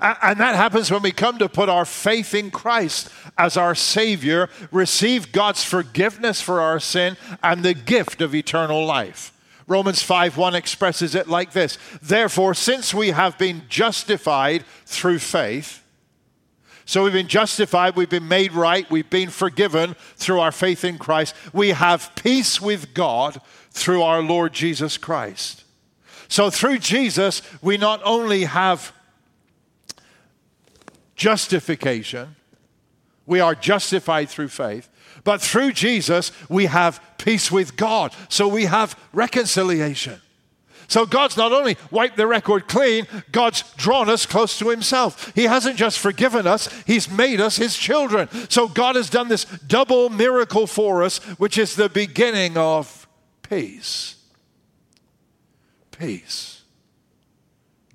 And 0.00 0.40
that 0.40 0.56
happens 0.56 0.90
when 0.90 1.02
we 1.02 1.12
come 1.12 1.38
to 1.38 1.48
put 1.48 1.68
our 1.68 1.84
faith 1.84 2.34
in 2.34 2.50
Christ 2.50 3.10
as 3.38 3.56
our 3.56 3.74
Savior, 3.74 4.48
receive 4.70 5.32
God's 5.32 5.64
forgiveness 5.64 6.40
for 6.40 6.60
our 6.60 6.80
sin, 6.80 7.16
and 7.42 7.62
the 7.62 7.74
gift 7.74 8.20
of 8.20 8.34
eternal 8.34 8.84
life. 8.84 9.32
Romans 9.66 10.02
5 10.02 10.36
1 10.36 10.54
expresses 10.54 11.14
it 11.14 11.28
like 11.28 11.52
this 11.52 11.78
Therefore, 12.02 12.54
since 12.54 12.92
we 12.92 13.08
have 13.08 13.38
been 13.38 13.62
justified 13.68 14.64
through 14.86 15.18
faith, 15.18 15.82
so 16.84 17.04
we've 17.04 17.12
been 17.12 17.28
justified, 17.28 17.96
we've 17.96 18.10
been 18.10 18.28
made 18.28 18.52
right, 18.52 18.90
we've 18.90 19.08
been 19.08 19.30
forgiven 19.30 19.94
through 20.16 20.40
our 20.40 20.52
faith 20.52 20.84
in 20.84 20.98
Christ, 20.98 21.34
we 21.52 21.70
have 21.70 22.12
peace 22.16 22.60
with 22.60 22.92
God 22.92 23.40
through 23.70 24.02
our 24.02 24.20
Lord 24.20 24.52
Jesus 24.52 24.98
Christ. 24.98 25.64
So 26.28 26.50
through 26.50 26.78
Jesus, 26.78 27.42
we 27.60 27.76
not 27.76 28.00
only 28.04 28.44
have 28.44 28.92
justification. 31.16 32.36
We 33.26 33.40
are 33.40 33.54
justified 33.54 34.28
through 34.28 34.48
faith. 34.48 34.88
But 35.24 35.40
through 35.40 35.72
Jesus, 35.72 36.32
we 36.48 36.66
have 36.66 37.00
peace 37.18 37.50
with 37.52 37.76
God. 37.76 38.14
So 38.28 38.48
we 38.48 38.64
have 38.64 38.98
reconciliation. 39.12 40.20
So 40.88 41.06
God's 41.06 41.36
not 41.36 41.52
only 41.52 41.78
wiped 41.90 42.16
the 42.16 42.26
record 42.26 42.68
clean, 42.68 43.06
God's 43.30 43.62
drawn 43.76 44.10
us 44.10 44.26
close 44.26 44.58
to 44.58 44.68
Himself. 44.68 45.32
He 45.34 45.44
hasn't 45.44 45.76
just 45.76 45.98
forgiven 45.98 46.46
us, 46.46 46.68
He's 46.86 47.10
made 47.10 47.40
us 47.40 47.56
His 47.56 47.76
children. 47.76 48.28
So 48.50 48.68
God 48.68 48.96
has 48.96 49.08
done 49.08 49.28
this 49.28 49.44
double 49.44 50.10
miracle 50.10 50.66
for 50.66 51.02
us, 51.02 51.18
which 51.38 51.56
is 51.56 51.76
the 51.76 51.88
beginning 51.88 52.58
of 52.58 53.06
peace. 53.42 54.16
Peace. 55.92 56.62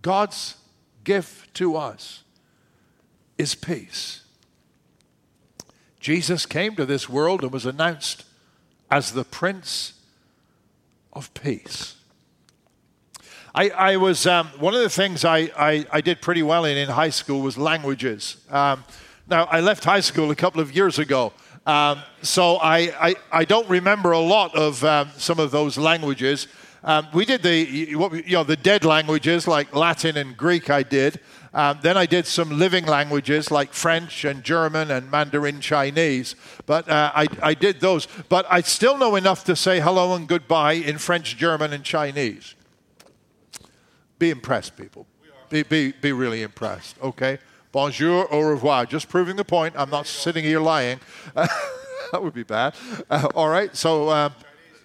God's 0.01 0.55
gift 1.03 1.53
to 1.55 1.75
us 1.75 2.23
is 3.37 3.55
peace. 3.55 4.23
Jesus 5.99 6.45
came 6.45 6.75
to 6.75 6.85
this 6.85 7.09
world 7.09 7.43
and 7.43 7.51
was 7.51 7.65
announced 7.65 8.25
as 8.89 9.13
the 9.13 9.23
Prince 9.23 9.93
of 11.13 11.33
Peace. 11.33 11.95
I, 13.53 13.69
I 13.69 13.97
was, 13.97 14.27
um, 14.27 14.47
one 14.59 14.75
of 14.75 14.81
the 14.81 14.89
things 14.89 15.25
I, 15.25 15.51
I, 15.57 15.85
I, 15.91 16.01
did 16.01 16.21
pretty 16.21 16.43
well 16.43 16.63
in 16.65 16.77
in 16.77 16.89
high 16.89 17.09
school 17.09 17.41
was 17.41 17.57
languages. 17.57 18.37
Um, 18.51 18.83
now, 19.27 19.45
I 19.45 19.61
left 19.61 19.83
high 19.83 19.99
school 19.99 20.29
a 20.29 20.35
couple 20.35 20.61
of 20.61 20.75
years 20.75 20.99
ago, 20.99 21.33
um, 21.65 22.01
so 22.21 22.57
I, 22.57 22.77
I, 23.09 23.15
I, 23.31 23.45
don't 23.45 23.67
remember 23.67 24.11
a 24.11 24.19
lot 24.19 24.55
of 24.55 24.83
um, 24.85 25.09
some 25.17 25.39
of 25.39 25.51
those 25.51 25.77
languages. 25.77 26.47
Um, 26.83 27.07
we 27.13 27.25
did 27.25 27.41
the, 27.41 27.57
you 27.57 27.97
know, 28.29 28.43
the 28.43 28.55
dead 28.55 28.85
languages 28.85 29.47
like 29.47 29.75
Latin 29.75 30.15
and 30.17 30.37
Greek, 30.37 30.69
I 30.69 30.83
did. 30.83 31.19
Um, 31.57 31.79
then 31.81 31.97
I 31.97 32.05
did 32.05 32.27
some 32.27 32.59
living 32.59 32.85
languages 32.85 33.49
like 33.49 33.73
French 33.73 34.23
and 34.23 34.43
German 34.43 34.91
and 34.91 35.09
Mandarin 35.09 35.59
Chinese. 35.59 36.35
But 36.67 36.87
uh, 36.87 37.11
I, 37.15 37.25
I 37.41 37.55
did 37.55 37.79
those. 37.79 38.07
But 38.29 38.45
I 38.47 38.61
still 38.61 38.95
know 38.95 39.15
enough 39.15 39.43
to 39.45 39.55
say 39.55 39.79
hello 39.79 40.13
and 40.13 40.27
goodbye 40.27 40.73
in 40.73 40.99
French, 40.99 41.35
German, 41.35 41.73
and 41.73 41.83
Chinese. 41.83 42.53
Be 44.19 44.29
impressed, 44.29 44.77
people. 44.77 45.07
Be, 45.49 45.63
be, 45.63 45.93
be 45.93 46.11
really 46.11 46.43
impressed, 46.43 46.95
okay? 47.01 47.39
Bonjour, 47.71 48.31
au 48.31 48.41
revoir. 48.41 48.85
Just 48.85 49.09
proving 49.09 49.35
the 49.35 49.43
point. 49.43 49.73
I'm 49.75 49.89
not 49.89 50.05
sitting 50.05 50.43
here 50.43 50.59
lying. 50.59 50.99
that 51.33 52.21
would 52.21 52.35
be 52.35 52.43
bad. 52.43 52.75
Uh, 53.09 53.29
all 53.33 53.49
right, 53.49 53.75
so, 53.75 54.11
um, 54.11 54.33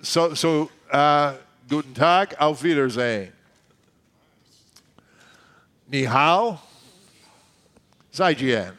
so, 0.00 0.32
so 0.32 0.70
uh, 0.90 1.34
guten 1.68 1.92
Tag, 1.92 2.34
auf 2.40 2.62
Wiedersehen. 2.62 3.32
Ni 5.92 6.04
hao. 6.04 6.58
Zaijian. 8.14 8.72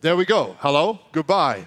There 0.00 0.16
we 0.16 0.24
go. 0.24 0.56
Hello. 0.60 1.00
Goodbye. 1.10 1.66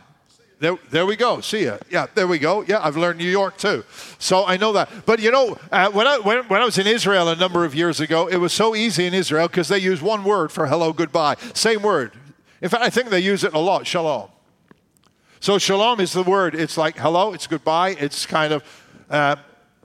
There, 0.59 0.77
there 0.89 1.05
we 1.05 1.17
go. 1.17 1.41
See 1.41 1.65
ya. 1.65 1.77
Yeah, 1.89 2.07
there 2.15 2.25
we 2.25 2.39
go. 2.39 2.61
Yeah, 2.61 2.79
I've 2.81 2.95
learned 2.95 3.19
New 3.19 3.29
York 3.29 3.57
too. 3.57 3.83
So 4.17 4.45
I 4.45 4.55
know 4.55 4.71
that. 4.71 4.89
But 5.05 5.19
you 5.19 5.31
know, 5.31 5.57
uh, 5.69 5.91
when, 5.91 6.07
I, 6.07 6.19
when, 6.19 6.45
when 6.45 6.61
I 6.61 6.65
was 6.65 6.77
in 6.77 6.87
Israel 6.87 7.27
a 7.27 7.35
number 7.35 7.65
of 7.65 7.75
years 7.75 7.99
ago, 7.99 8.27
it 8.27 8.37
was 8.37 8.53
so 8.53 8.73
easy 8.73 9.05
in 9.05 9.13
Israel 9.13 9.49
because 9.49 9.67
they 9.67 9.79
use 9.79 10.01
one 10.01 10.23
word 10.23 10.49
for 10.49 10.65
hello, 10.65 10.93
goodbye. 10.93 11.35
Same 11.53 11.81
word. 11.81 12.13
In 12.61 12.69
fact, 12.69 12.83
I 12.83 12.89
think 12.89 13.09
they 13.09 13.19
use 13.19 13.43
it 13.43 13.53
a 13.53 13.59
lot 13.59 13.85
shalom. 13.85 14.29
So 15.41 15.57
shalom 15.57 15.99
is 15.99 16.13
the 16.13 16.23
word. 16.23 16.55
It's 16.55 16.77
like 16.77 16.97
hello, 16.97 17.33
it's 17.33 17.47
goodbye, 17.47 17.97
it's 17.99 18.25
kind 18.25 18.53
of, 18.53 18.63
uh, 19.09 19.35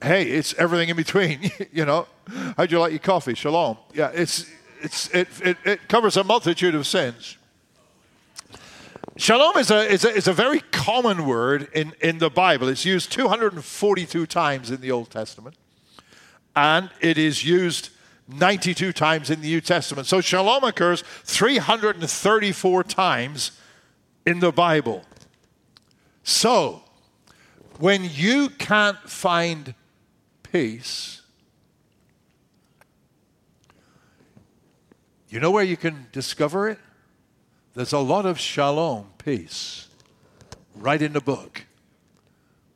hey, 0.01 0.23
it's 0.23 0.53
everything 0.55 0.89
in 0.89 0.95
between, 0.95 1.51
you 1.71 1.85
know. 1.85 2.07
How'd 2.57 2.71
you 2.71 2.79
like 2.79 2.91
your 2.91 2.99
coffee? 2.99 3.33
Shalom. 3.33 3.77
Yeah, 3.93 4.11
it's, 4.13 4.45
it's, 4.81 5.09
it, 5.09 5.27
it, 5.43 5.57
it 5.65 5.87
covers 5.87 6.17
a 6.17 6.23
multitude 6.23 6.75
of 6.75 6.87
sins. 6.87 7.37
Shalom 9.17 9.57
is 9.57 9.69
a, 9.69 9.91
is 9.91 10.05
a, 10.05 10.09
is 10.09 10.27
a 10.27 10.33
very 10.33 10.61
common 10.71 11.25
word 11.25 11.69
in, 11.73 11.93
in 12.01 12.17
the 12.17 12.29
Bible. 12.29 12.67
It's 12.67 12.85
used 12.85 13.11
242 13.11 14.25
times 14.25 14.71
in 14.71 14.81
the 14.81 14.91
Old 14.91 15.11
Testament, 15.11 15.55
and 16.55 16.89
it 17.01 17.17
is 17.17 17.43
used 17.43 17.89
92 18.27 18.93
times 18.93 19.29
in 19.29 19.41
the 19.41 19.47
New 19.47 19.61
Testament. 19.61 20.07
So 20.07 20.21
shalom 20.21 20.63
occurs 20.63 21.03
334 21.25 22.83
times 22.85 23.51
in 24.25 24.39
the 24.39 24.51
Bible. 24.51 25.03
So, 26.23 26.83
when 27.79 28.07
you 28.11 28.49
can't 28.49 28.97
find 29.09 29.73
peace, 30.51 31.21
you 35.29 35.39
know 35.39 35.51
where 35.51 35.63
you 35.63 35.77
can 35.77 36.07
discover 36.11 36.69
it? 36.69 36.79
There's 37.73 37.93
a 37.93 37.99
lot 37.99 38.25
of 38.25 38.39
shalom, 38.39 39.13
peace, 39.17 39.87
right 40.75 41.01
in 41.01 41.13
the 41.13 41.21
book. 41.21 41.65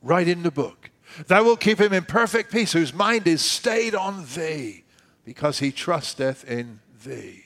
Right 0.02 0.28
in 0.28 0.44
the 0.44 0.52
book. 0.52 0.90
Thou 1.28 1.44
wilt 1.44 1.60
keep 1.60 1.80
him 1.80 1.94
in 1.94 2.04
perfect 2.04 2.52
peace, 2.52 2.74
whose 2.74 2.94
mind 2.94 3.28
is 3.28 3.44
stayed 3.44 3.96
on 3.96 4.26
thee, 4.36 4.84
because 5.24 5.60
he 5.60 5.72
trusteth 5.72 6.44
in 6.50 6.80
thee. 7.04 7.45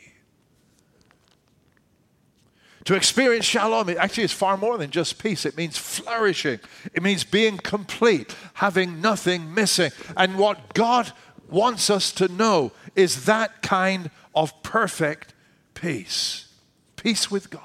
To 2.89 2.95
experience 2.95 3.45
shalom, 3.45 3.88
it 3.89 3.97
actually 3.97 4.23
is 4.23 4.32
far 4.32 4.58
more 4.58 4.75
than 4.80 4.89
just 4.89 5.21
peace. 5.21 5.45
It 5.45 5.56
means 5.56 5.78
flourishing, 5.78 6.60
it 6.91 7.04
means 7.04 7.23
being 7.23 7.58
complete, 7.58 8.36
having 8.56 8.99
nothing 8.99 9.54
missing. 9.54 9.91
And 10.17 10.39
what 10.39 10.73
God 10.73 11.12
wants 11.52 11.91
us 11.91 12.12
to 12.13 12.28
know 12.30 12.71
is 12.95 13.25
that 13.25 13.62
kind 13.62 14.10
of 14.34 14.63
perfect 14.63 15.36
peace 15.75 16.47
peace 16.95 17.30
with 17.30 17.52
God. 17.52 17.62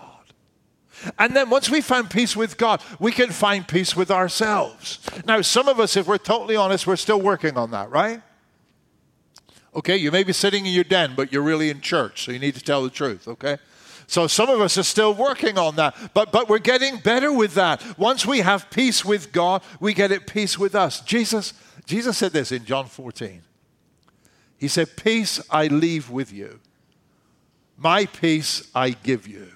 And 1.19 1.35
then 1.35 1.49
once 1.49 1.71
we 1.71 1.81
find 1.81 2.11
peace 2.11 2.37
with 2.37 2.59
God, 2.59 2.83
we 3.01 3.11
can 3.11 3.31
find 3.31 3.67
peace 3.67 3.97
with 3.97 4.11
ourselves. 4.11 5.01
Now, 5.25 5.41
some 5.41 5.69
of 5.69 5.81
us, 5.81 5.97
if 5.97 6.07
we're 6.07 6.19
totally 6.19 6.57
honest, 6.57 6.87
we're 6.87 6.97
still 6.97 7.23
working 7.23 7.57
on 7.57 7.71
that, 7.71 7.89
right? 7.89 8.21
Okay, 9.75 9.97
you 9.97 10.13
may 10.13 10.23
be 10.23 10.35
sitting 10.35 10.67
in 10.67 10.75
your 10.75 10.85
den, 10.85 11.15
but 11.17 11.33
you're 11.33 11.41
really 11.41 11.71
in 11.71 11.81
church, 11.81 12.27
so 12.27 12.31
you 12.31 12.39
need 12.39 12.57
to 12.57 12.63
tell 12.63 12.83
the 12.83 12.91
truth, 12.91 13.27
okay? 13.27 13.57
So 14.07 14.27
some 14.27 14.49
of 14.51 14.61
us 14.61 14.77
are 14.79 14.83
still 14.83 15.15
working 15.15 15.59
on 15.59 15.77
that, 15.77 15.97
but, 16.13 16.31
but 16.31 16.49
we're 16.49 16.59
getting 16.59 16.99
better 16.99 17.33
with 17.33 17.55
that. 17.55 17.83
Once 17.99 18.27
we 18.27 18.41
have 18.41 18.71
peace 18.71 19.05
with 19.05 19.33
God, 19.33 19.63
we 19.81 19.95
get 19.95 20.13
it 20.13 20.27
peace 20.27 20.59
with 20.59 20.75
us. 20.75 21.01
Jesus, 21.01 21.55
Jesus 21.87 22.19
said 22.19 22.33
this 22.33 22.53
in 22.53 22.65
John 22.65 22.87
14. 22.87 23.43
He 24.59 24.69
said, 24.69 24.97
Peace 24.97 25.41
I 25.51 25.67
leave 25.67 26.11
with 26.11 26.33
you, 26.33 26.61
my 27.77 28.07
peace 28.07 28.71
I 28.75 28.91
give 28.91 29.27
you. 29.27 29.49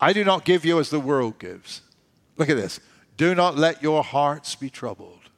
I 0.00 0.12
do 0.12 0.24
not 0.24 0.44
give 0.44 0.64
you 0.64 0.78
as 0.78 0.90
the 0.90 1.00
world 1.00 1.38
gives. 1.38 1.82
Look 2.36 2.48
at 2.48 2.56
this. 2.56 2.80
Do 3.16 3.34
not 3.34 3.56
let 3.56 3.82
your 3.82 4.02
hearts 4.02 4.54
be 4.54 4.70
troubled, 4.70 5.28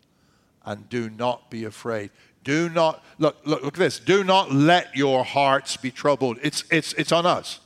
and 0.64 0.88
do 0.88 1.11
not 1.11 1.50
be 1.50 1.64
afraid. 1.64 2.11
Do 2.44 2.68
not 2.68 3.02
look, 3.18 3.37
look, 3.44 3.62
look 3.62 3.74
at 3.74 3.78
this. 3.78 3.98
Do 3.98 4.24
not 4.24 4.52
let 4.52 4.96
your 4.96 5.24
hearts 5.24 5.76
be 5.76 5.90
troubled. 5.90 6.38
It's 6.42 6.64
it's 6.70 6.92
it's 6.94 7.12
on 7.12 7.26
us. 7.26 7.61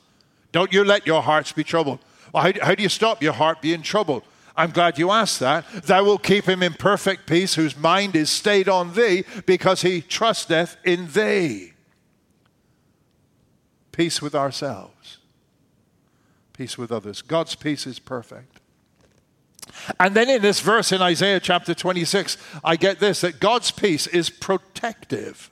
Don't 0.53 0.73
you 0.73 0.85
let 0.85 1.07
your 1.07 1.23
hearts 1.23 1.53
be 1.53 1.65
troubled. 1.65 1.99
Well, 2.33 2.43
how, 2.43 2.53
how 2.63 2.75
do 2.75 2.83
you 2.83 2.89
stop 2.89 3.23
your 3.23 3.33
heart 3.33 3.63
being 3.63 3.83
troubled? 3.83 4.23
I'm 4.57 4.71
glad 4.71 4.99
you 4.99 5.11
asked 5.11 5.41
that. 5.41 5.71
Thou 5.85 6.05
wilt 6.05 6.23
keep 6.23 6.47
him 6.47 6.63
in 6.63 6.73
perfect 6.73 7.27
peace, 7.27 7.55
whose 7.55 7.77
mind 7.77 8.17
is 8.17 8.31
stayed 8.31 8.69
on 8.69 8.95
thee, 8.95 9.25
because 9.45 9.83
he 9.83 10.01
trusteth 10.01 10.77
in 10.85 11.09
thee. 11.09 11.73
Peace 13.93 14.21
with 14.21 14.35
ourselves, 14.35 15.19
peace 16.53 16.77
with 16.77 16.93
others. 16.93 17.23
God's 17.23 17.55
peace 17.55 17.87
is 17.87 17.99
perfect. 17.99 18.61
And 19.99 20.15
then 20.15 20.29
in 20.29 20.43
this 20.43 20.61
verse 20.61 20.93
in 20.93 21.03
Isaiah 21.03 21.41
chapter 21.41 21.75
26, 21.75 22.37
I 22.65 22.77
get 22.77 22.99
this 22.99 23.21
that 23.21 23.41
God's 23.41 23.71
peace 23.71 24.07
is 24.07 24.31
protective. 24.31 25.51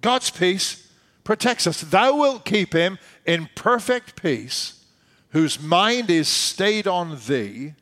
God's 0.00 0.30
peace 0.30 0.92
protects 1.24 1.66
us. 1.66 1.80
Thou 1.80 2.16
wilt 2.16 2.44
keep 2.44 2.74
him 2.74 2.98
in 3.24 3.48
perfect 3.54 4.20
peace, 4.20 4.84
whose 5.30 5.60
mind 5.60 6.10
is 6.10 6.28
stayed 6.28 6.86
on 6.86 7.18
thee, 7.26 7.72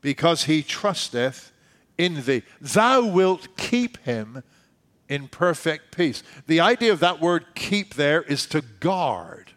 because 0.00 0.44
he 0.44 0.62
trusteth 0.62 1.52
in 1.98 2.24
thee. 2.24 2.42
Thou 2.60 3.06
wilt 3.06 3.56
keep 3.56 3.98
him 3.98 4.42
in 5.08 5.28
perfect 5.28 5.94
peace. 5.94 6.22
The 6.46 6.60
idea 6.60 6.92
of 6.92 7.00
that 7.00 7.20
word 7.20 7.46
keep 7.54 7.94
there 7.94 8.22
is 8.22 8.46
to 8.46 8.62
guard, 8.80 9.52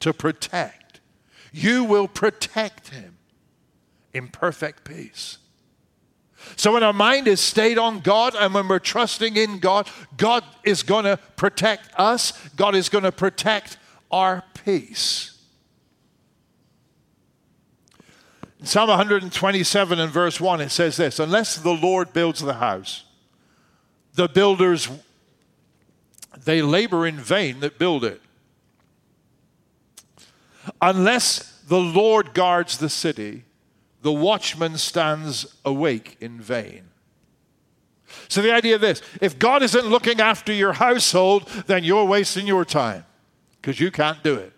to 0.00 0.12
protect. 0.12 0.83
You 1.56 1.84
will 1.84 2.08
protect 2.08 2.88
him 2.88 3.16
in 4.12 4.26
perfect 4.26 4.82
peace. 4.82 5.38
So 6.56 6.72
when 6.72 6.82
our 6.82 6.92
mind 6.92 7.28
is 7.28 7.38
stayed 7.38 7.78
on 7.78 8.00
God 8.00 8.34
and 8.34 8.52
when 8.52 8.66
we're 8.66 8.80
trusting 8.80 9.36
in 9.36 9.60
God, 9.60 9.88
God 10.16 10.42
is 10.64 10.82
going 10.82 11.04
to 11.04 11.16
protect 11.36 11.88
us. 11.96 12.32
God 12.56 12.74
is 12.74 12.88
going 12.88 13.04
to 13.04 13.12
protect 13.12 13.78
our 14.10 14.42
peace. 14.64 15.40
In 18.58 18.66
Psalm 18.66 18.88
127 18.88 20.00
and 20.00 20.10
verse 20.10 20.40
1, 20.40 20.60
it 20.60 20.70
says 20.70 20.96
this 20.96 21.20
Unless 21.20 21.58
the 21.58 21.70
Lord 21.70 22.12
builds 22.12 22.40
the 22.40 22.54
house, 22.54 23.04
the 24.14 24.28
builders 24.28 24.88
they 26.36 26.62
labor 26.62 27.06
in 27.06 27.16
vain 27.16 27.60
that 27.60 27.78
build 27.78 28.04
it. 28.04 28.20
Unless 30.80 31.62
the 31.68 31.80
Lord 31.80 32.34
guards 32.34 32.78
the 32.78 32.88
city, 32.88 33.44
the 34.02 34.12
watchman 34.12 34.76
stands 34.76 35.46
awake 35.64 36.16
in 36.20 36.40
vain. 36.40 36.90
So, 38.28 38.42
the 38.42 38.52
idea 38.52 38.76
of 38.76 38.80
this 38.80 39.02
if 39.20 39.38
God 39.38 39.62
isn't 39.62 39.86
looking 39.86 40.20
after 40.20 40.52
your 40.52 40.74
household, 40.74 41.48
then 41.66 41.84
you're 41.84 42.04
wasting 42.04 42.46
your 42.46 42.64
time 42.64 43.04
because 43.60 43.80
you 43.80 43.90
can't 43.90 44.22
do 44.22 44.34
it. 44.34 44.52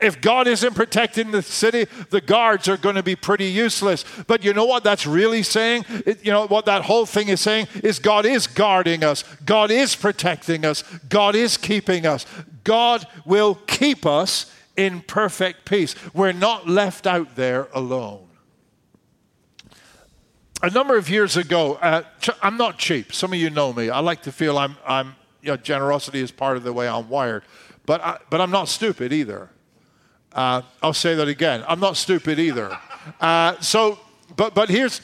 If 0.00 0.20
God 0.20 0.46
isn't 0.46 0.74
protecting 0.74 1.30
the 1.30 1.42
city, 1.42 1.86
the 2.10 2.20
guards 2.20 2.68
are 2.68 2.76
going 2.76 2.96
to 2.96 3.02
be 3.02 3.16
pretty 3.16 3.46
useless. 3.46 4.04
But 4.26 4.44
you 4.44 4.52
know 4.52 4.66
what 4.66 4.84
that's 4.84 5.06
really 5.06 5.42
saying? 5.42 5.84
It, 6.04 6.24
you 6.24 6.32
know 6.32 6.46
what 6.46 6.66
that 6.66 6.82
whole 6.82 7.06
thing 7.06 7.28
is 7.28 7.40
saying 7.40 7.68
is 7.82 7.98
God 7.98 8.26
is 8.26 8.46
guarding 8.46 9.04
us, 9.04 9.22
God 9.44 9.70
is 9.70 9.94
protecting 9.94 10.64
us, 10.64 10.82
God 11.08 11.34
is 11.34 11.56
keeping 11.56 12.06
us. 12.06 12.26
God 12.62 13.06
will 13.24 13.54
keep 13.54 14.04
us 14.04 14.52
in 14.80 15.02
perfect 15.02 15.66
peace. 15.66 15.94
We're 16.14 16.32
not 16.32 16.66
left 16.66 17.06
out 17.06 17.36
there 17.36 17.68
alone. 17.74 18.26
A 20.62 20.70
number 20.70 20.96
of 20.96 21.08
years 21.08 21.36
ago, 21.36 21.74
uh, 21.74 22.02
I'm 22.42 22.56
not 22.56 22.78
cheap. 22.78 23.12
Some 23.12 23.32
of 23.32 23.38
you 23.38 23.50
know 23.50 23.72
me. 23.72 23.90
I 23.90 24.00
like 24.00 24.22
to 24.22 24.32
feel 24.32 24.58
I'm, 24.58 24.76
I'm 24.86 25.16
you 25.42 25.48
know, 25.48 25.56
generosity 25.56 26.20
is 26.20 26.30
part 26.30 26.56
of 26.56 26.64
the 26.64 26.72
way 26.72 26.88
I'm 26.88 27.08
wired. 27.08 27.44
But, 27.86 28.02
I, 28.02 28.18
but 28.30 28.40
I'm 28.40 28.50
not 28.50 28.68
stupid 28.68 29.12
either. 29.12 29.50
Uh, 30.32 30.62
I'll 30.82 30.92
say 30.92 31.14
that 31.14 31.28
again. 31.28 31.64
I'm 31.66 31.80
not 31.80 31.96
stupid 31.96 32.38
either. 32.38 32.78
Uh, 33.20 33.58
so, 33.60 33.98
but, 34.36 34.54
but 34.54 34.68
here's 34.68 35.00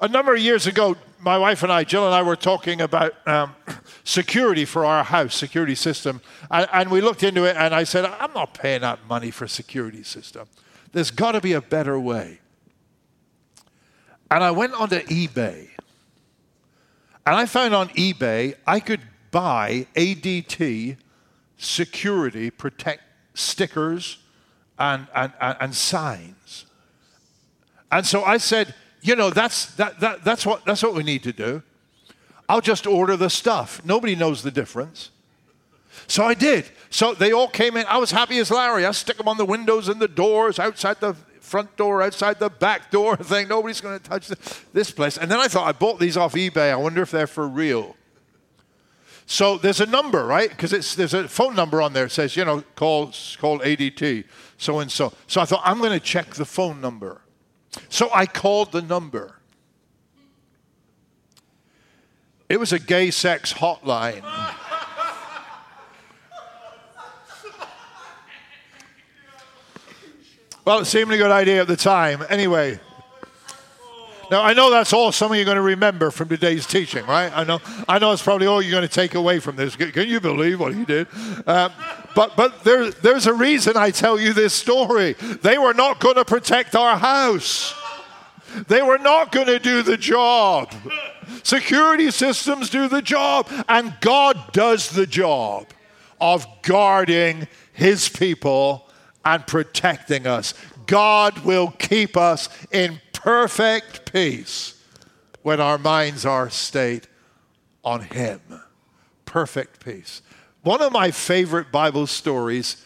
a 0.00 0.08
number 0.08 0.34
of 0.34 0.40
years 0.40 0.66
ago, 0.66 0.96
my 1.20 1.38
wife 1.38 1.62
and 1.62 1.70
I, 1.70 1.84
Jill 1.84 2.06
and 2.06 2.14
I, 2.14 2.22
were 2.22 2.36
talking 2.36 2.80
about 2.80 3.14
um, 3.26 3.54
security 4.04 4.64
for 4.64 4.84
our 4.84 5.04
house, 5.04 5.34
security 5.34 5.74
system. 5.74 6.20
And, 6.50 6.68
and 6.72 6.90
we 6.90 7.00
looked 7.00 7.22
into 7.22 7.44
it, 7.44 7.56
and 7.56 7.74
I 7.74 7.84
said, 7.84 8.04
I'm 8.04 8.32
not 8.32 8.54
paying 8.54 8.80
that 8.80 9.06
money 9.06 9.30
for 9.30 9.44
a 9.44 9.48
security 9.48 10.02
system. 10.02 10.48
There's 10.92 11.10
got 11.10 11.32
to 11.32 11.40
be 11.40 11.52
a 11.52 11.60
better 11.60 11.98
way. 11.98 12.40
And 14.30 14.42
I 14.44 14.50
went 14.50 14.74
onto 14.74 15.00
eBay. 15.00 15.68
And 17.26 17.36
I 17.36 17.46
found 17.46 17.74
on 17.74 17.88
eBay 17.90 18.54
I 18.66 18.80
could 18.80 19.02
buy 19.30 19.86
ADT 19.94 20.96
security 21.56 22.50
protect 22.50 23.02
stickers 23.34 24.18
and, 24.78 25.06
and, 25.14 25.32
and, 25.40 25.56
and 25.60 25.74
signs. 25.74 26.66
And 27.92 28.06
so 28.06 28.24
I 28.24 28.38
said, 28.38 28.74
you 29.02 29.16
know, 29.16 29.30
that's, 29.30 29.74
that, 29.76 30.00
that, 30.00 30.24
that's, 30.24 30.44
what, 30.44 30.64
that's 30.64 30.82
what 30.82 30.94
we 30.94 31.02
need 31.02 31.22
to 31.24 31.32
do. 31.32 31.62
I'll 32.48 32.60
just 32.60 32.86
order 32.86 33.16
the 33.16 33.30
stuff. 33.30 33.80
Nobody 33.84 34.16
knows 34.16 34.42
the 34.42 34.50
difference. 34.50 35.10
So 36.06 36.24
I 36.24 36.34
did. 36.34 36.68
So 36.90 37.14
they 37.14 37.32
all 37.32 37.48
came 37.48 37.76
in. 37.76 37.86
I 37.86 37.98
was 37.98 38.10
happy 38.10 38.38
as 38.38 38.50
Larry. 38.50 38.84
I 38.84 38.90
stick 38.90 39.16
them 39.16 39.28
on 39.28 39.36
the 39.36 39.44
windows 39.44 39.88
and 39.88 40.00
the 40.00 40.08
doors, 40.08 40.58
outside 40.58 41.00
the 41.00 41.14
front 41.40 41.76
door, 41.76 42.02
outside 42.02 42.38
the 42.38 42.50
back 42.50 42.90
door, 42.90 43.16
thing. 43.18 43.48
Nobody's 43.48 43.80
going 43.80 43.98
to 43.98 44.04
touch 44.04 44.28
this 44.72 44.90
place. 44.90 45.16
And 45.16 45.30
then 45.30 45.38
I 45.38 45.48
thought, 45.48 45.66
I 45.66 45.72
bought 45.72 46.00
these 46.00 46.16
off 46.16 46.34
eBay. 46.34 46.72
I 46.72 46.76
wonder 46.76 47.02
if 47.02 47.10
they're 47.10 47.26
for 47.26 47.48
real. 47.48 47.96
So 49.26 49.58
there's 49.58 49.80
a 49.80 49.86
number, 49.86 50.26
right? 50.26 50.50
Because 50.50 50.96
there's 50.96 51.14
a 51.14 51.28
phone 51.28 51.54
number 51.54 51.80
on 51.80 51.92
there. 51.92 52.06
It 52.06 52.10
says, 52.10 52.36
you 52.36 52.44
know, 52.44 52.64
call, 52.74 53.12
call 53.38 53.60
ADT, 53.60 54.24
so 54.58 54.80
and 54.80 54.90
so. 54.90 55.12
So 55.28 55.40
I 55.40 55.44
thought, 55.44 55.62
I'm 55.64 55.78
going 55.78 55.92
to 55.92 56.00
check 56.00 56.34
the 56.34 56.44
phone 56.44 56.80
number. 56.80 57.20
So 57.88 58.10
I 58.12 58.26
called 58.26 58.72
the 58.72 58.82
number. 58.82 59.36
It 62.48 62.58
was 62.58 62.72
a 62.72 62.78
gay 62.78 63.10
sex 63.10 63.52
hotline. 63.52 64.24
Well, 70.64 70.80
it 70.80 70.84
seemed 70.84 71.12
a 71.12 71.16
good 71.16 71.30
idea 71.30 71.60
at 71.62 71.68
the 71.68 71.76
time. 71.76 72.24
Anyway. 72.28 72.80
Now 74.30 74.42
I 74.42 74.52
know 74.52 74.70
that's 74.70 74.92
all 74.92 75.10
some 75.10 75.32
of 75.32 75.36
you 75.36 75.42
are 75.42 75.44
going 75.44 75.56
to 75.56 75.62
remember 75.62 76.10
from 76.12 76.28
today's 76.28 76.64
teaching, 76.64 77.04
right? 77.06 77.32
I 77.34 77.42
know, 77.42 77.60
I 77.88 77.98
know 77.98 78.12
it's 78.12 78.22
probably 78.22 78.46
all 78.46 78.62
you're 78.62 78.70
going 78.70 78.86
to 78.86 78.94
take 78.94 79.14
away 79.14 79.40
from 79.40 79.56
this. 79.56 79.74
Can 79.74 80.08
you 80.08 80.20
believe 80.20 80.60
what 80.60 80.72
he 80.72 80.84
did? 80.84 81.08
Um, 81.46 81.72
but 82.14 82.36
but 82.36 82.62
there, 82.62 82.90
there's 82.90 83.26
a 83.26 83.34
reason 83.34 83.76
I 83.76 83.90
tell 83.90 84.20
you 84.20 84.32
this 84.32 84.54
story. 84.54 85.14
They 85.14 85.58
were 85.58 85.74
not 85.74 85.98
going 85.98 86.14
to 86.14 86.24
protect 86.24 86.76
our 86.76 86.96
house. 86.96 87.74
They 88.68 88.82
were 88.82 88.98
not 88.98 89.32
going 89.32 89.46
to 89.46 89.58
do 89.58 89.82
the 89.82 89.96
job. 89.96 90.72
Security 91.42 92.10
systems 92.10 92.70
do 92.70 92.88
the 92.88 93.02
job, 93.02 93.48
and 93.68 93.96
God 94.00 94.52
does 94.52 94.90
the 94.90 95.06
job 95.06 95.66
of 96.20 96.46
guarding 96.62 97.48
His 97.72 98.08
people 98.08 98.88
and 99.24 99.46
protecting 99.46 100.26
us. 100.26 100.54
God 100.86 101.38
will 101.44 101.72
keep 101.78 102.16
us 102.16 102.48
in 102.72 103.00
perfect 103.22 104.10
peace 104.10 104.82
when 105.42 105.60
our 105.60 105.76
minds 105.76 106.24
are 106.24 106.48
stayed 106.48 107.06
on 107.84 108.00
Him. 108.00 108.40
Perfect 109.26 109.84
peace. 109.84 110.22
One 110.62 110.80
of 110.80 110.90
my 110.92 111.10
favorite 111.10 111.70
Bible 111.70 112.06
stories 112.06 112.82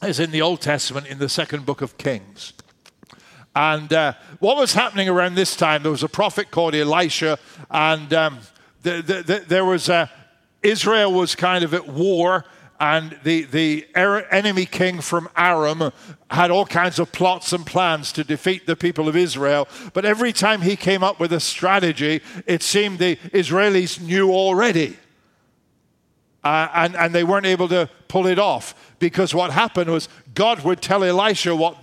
is 0.00 0.20
in 0.20 0.30
the 0.30 0.42
Old 0.42 0.60
Testament 0.60 1.08
in 1.08 1.18
the 1.18 1.28
second 1.28 1.66
book 1.66 1.82
of 1.82 1.98
Kings. 1.98 2.52
And 3.54 3.92
uh, 3.92 4.14
what 4.38 4.56
was 4.56 4.74
happening 4.74 5.08
around 5.08 5.34
this 5.34 5.56
time, 5.56 5.82
there 5.82 5.92
was 5.92 6.04
a 6.04 6.08
prophet 6.08 6.52
called 6.52 6.76
Elisha, 6.76 7.36
and 7.68 8.14
um, 8.14 8.38
the, 8.82 9.02
the, 9.02 9.22
the, 9.22 9.44
there 9.46 9.64
was 9.64 9.88
a, 9.88 10.08
Israel 10.62 11.12
was 11.12 11.34
kind 11.34 11.64
of 11.64 11.74
at 11.74 11.88
war 11.88 12.44
and 12.82 13.16
the, 13.22 13.44
the 13.44 13.86
enemy 13.94 14.66
king 14.66 15.00
from 15.00 15.28
Aram 15.36 15.92
had 16.28 16.50
all 16.50 16.66
kinds 16.66 16.98
of 16.98 17.12
plots 17.12 17.52
and 17.52 17.64
plans 17.64 18.10
to 18.10 18.24
defeat 18.24 18.66
the 18.66 18.74
people 18.74 19.08
of 19.08 19.14
Israel. 19.14 19.68
But 19.92 20.04
every 20.04 20.32
time 20.32 20.62
he 20.62 20.74
came 20.74 21.04
up 21.04 21.20
with 21.20 21.32
a 21.32 21.38
strategy, 21.38 22.22
it 22.44 22.60
seemed 22.60 22.98
the 22.98 23.14
Israelis 23.30 24.00
knew 24.00 24.32
already. 24.32 24.96
Uh, 26.42 26.68
and, 26.74 26.96
and 26.96 27.14
they 27.14 27.22
weren't 27.22 27.46
able 27.46 27.68
to 27.68 27.88
pull 28.08 28.26
it 28.26 28.40
off 28.40 28.74
because 28.98 29.32
what 29.32 29.52
happened 29.52 29.88
was 29.88 30.08
God 30.34 30.64
would 30.64 30.82
tell 30.82 31.04
Elisha 31.04 31.54
what 31.54 31.76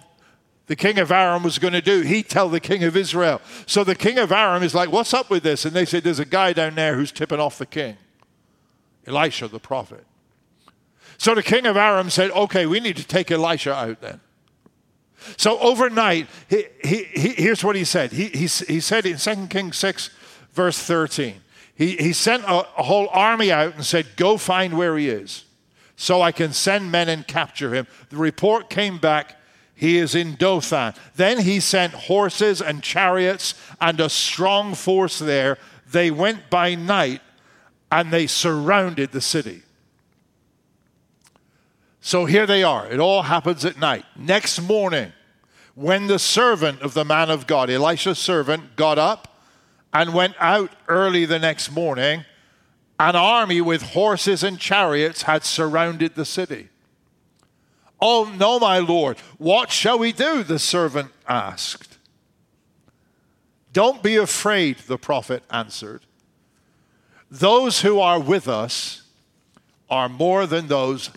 the 0.65 0.75
king 0.75 0.99
of 0.99 1.13
Aram 1.13 1.43
was 1.43 1.59
going 1.59 1.71
to 1.71 1.81
do. 1.81 2.01
He'd 2.01 2.27
tell 2.27 2.49
the 2.49 2.59
king 2.59 2.83
of 2.83 2.97
Israel. 2.97 3.39
So 3.67 3.85
the 3.85 3.95
king 3.95 4.17
of 4.17 4.33
Aram 4.33 4.63
is 4.63 4.75
like, 4.75 4.91
What's 4.91 5.13
up 5.13 5.29
with 5.29 5.43
this? 5.43 5.63
And 5.63 5.73
they 5.73 5.85
said, 5.85 6.03
There's 6.03 6.19
a 6.19 6.25
guy 6.25 6.51
down 6.51 6.75
there 6.75 6.97
who's 6.97 7.13
tipping 7.13 7.39
off 7.39 7.57
the 7.57 7.65
king. 7.65 7.95
Elisha, 9.07 9.47
the 9.47 9.61
prophet. 9.61 10.03
So 11.19 11.35
the 11.35 11.43
king 11.43 11.67
of 11.67 11.77
Aram 11.77 12.09
said, 12.09 12.31
Okay, 12.31 12.65
we 12.65 12.79
need 12.79 12.97
to 12.97 13.05
take 13.05 13.29
Elisha 13.29 13.73
out 13.73 14.01
then. 14.01 14.21
So 15.37 15.59
overnight, 15.59 16.27
he, 16.49 16.65
he, 16.83 17.03
he, 17.03 17.29
here's 17.29 17.63
what 17.63 17.75
he 17.75 17.83
said. 17.83 18.13
He, 18.13 18.29
he, 18.29 18.47
he 18.47 18.79
said 18.79 19.05
in 19.05 19.17
2 19.17 19.47
Kings 19.47 19.77
6, 19.77 20.09
verse 20.53 20.79
13, 20.79 21.35
he, 21.75 21.97
he 21.97 22.13
sent 22.13 22.43
a, 22.45 22.65
a 22.77 22.83
whole 22.83 23.09
army 23.11 23.51
out 23.51 23.75
and 23.75 23.85
said, 23.85 24.07
Go 24.15 24.37
find 24.37 24.77
where 24.77 24.97
he 24.97 25.09
is 25.09 25.43
so 25.97 26.21
I 26.21 26.31
can 26.31 26.53
send 26.53 26.89
men 26.89 27.09
and 27.09 27.27
capture 27.27 27.75
him. 27.75 27.85
The 28.09 28.15
report 28.15 28.69
came 28.69 28.97
back. 28.97 29.35
He 29.75 29.97
is 29.97 30.15
in 30.15 30.35
Dothan. 30.35 30.93
Then 31.17 31.39
he 31.39 31.59
sent 31.59 31.93
horses 31.93 32.61
and 32.61 32.81
chariots 32.81 33.53
and 33.81 33.99
a 33.99 34.09
strong 34.09 34.73
force 34.73 35.19
there. 35.19 35.57
They 35.91 36.11
went 36.11 36.49
by 36.49 36.75
night 36.75 37.21
and 37.91 38.11
they 38.11 38.27
surrounded 38.27 39.11
the 39.11 39.19
city. 39.19 39.63
So 42.01 42.25
here 42.25 42.45
they 42.45 42.63
are. 42.63 42.87
It 42.87 42.99
all 42.99 43.23
happens 43.23 43.65
at 43.65 43.77
night. 43.77 44.05
Next 44.15 44.61
morning, 44.61 45.11
when 45.75 46.07
the 46.07 46.19
servant 46.19 46.81
of 46.81 46.93
the 46.93 47.05
man 47.05 47.29
of 47.29 47.47
God, 47.47 47.69
Elisha's 47.69 48.19
servant, 48.19 48.75
got 48.75 48.97
up 48.97 49.41
and 49.93 50.13
went 50.13 50.35
out 50.39 50.71
early 50.87 51.25
the 51.25 51.39
next 51.39 51.71
morning, 51.71 52.25
an 52.99 53.15
army 53.15 53.61
with 53.61 53.81
horses 53.81 54.43
and 54.43 54.59
chariots 54.59 55.23
had 55.23 55.43
surrounded 55.43 56.15
the 56.15 56.25
city. 56.25 56.69
Oh, 58.01 58.33
no, 58.37 58.59
my 58.59 58.79
Lord, 58.79 59.17
what 59.37 59.71
shall 59.71 59.99
we 59.99 60.11
do? 60.11 60.43
The 60.43 60.59
servant 60.59 61.11
asked. 61.27 61.97
Don't 63.73 64.01
be 64.01 64.15
afraid, 64.15 64.79
the 64.79 64.97
prophet 64.97 65.43
answered. 65.49 66.01
Those 67.29 67.81
who 67.81 67.99
are 67.99 68.19
with 68.19 68.47
us 68.47 69.03
are 69.89 70.09
more 70.09 70.45
than 70.45 70.67
those 70.67 71.09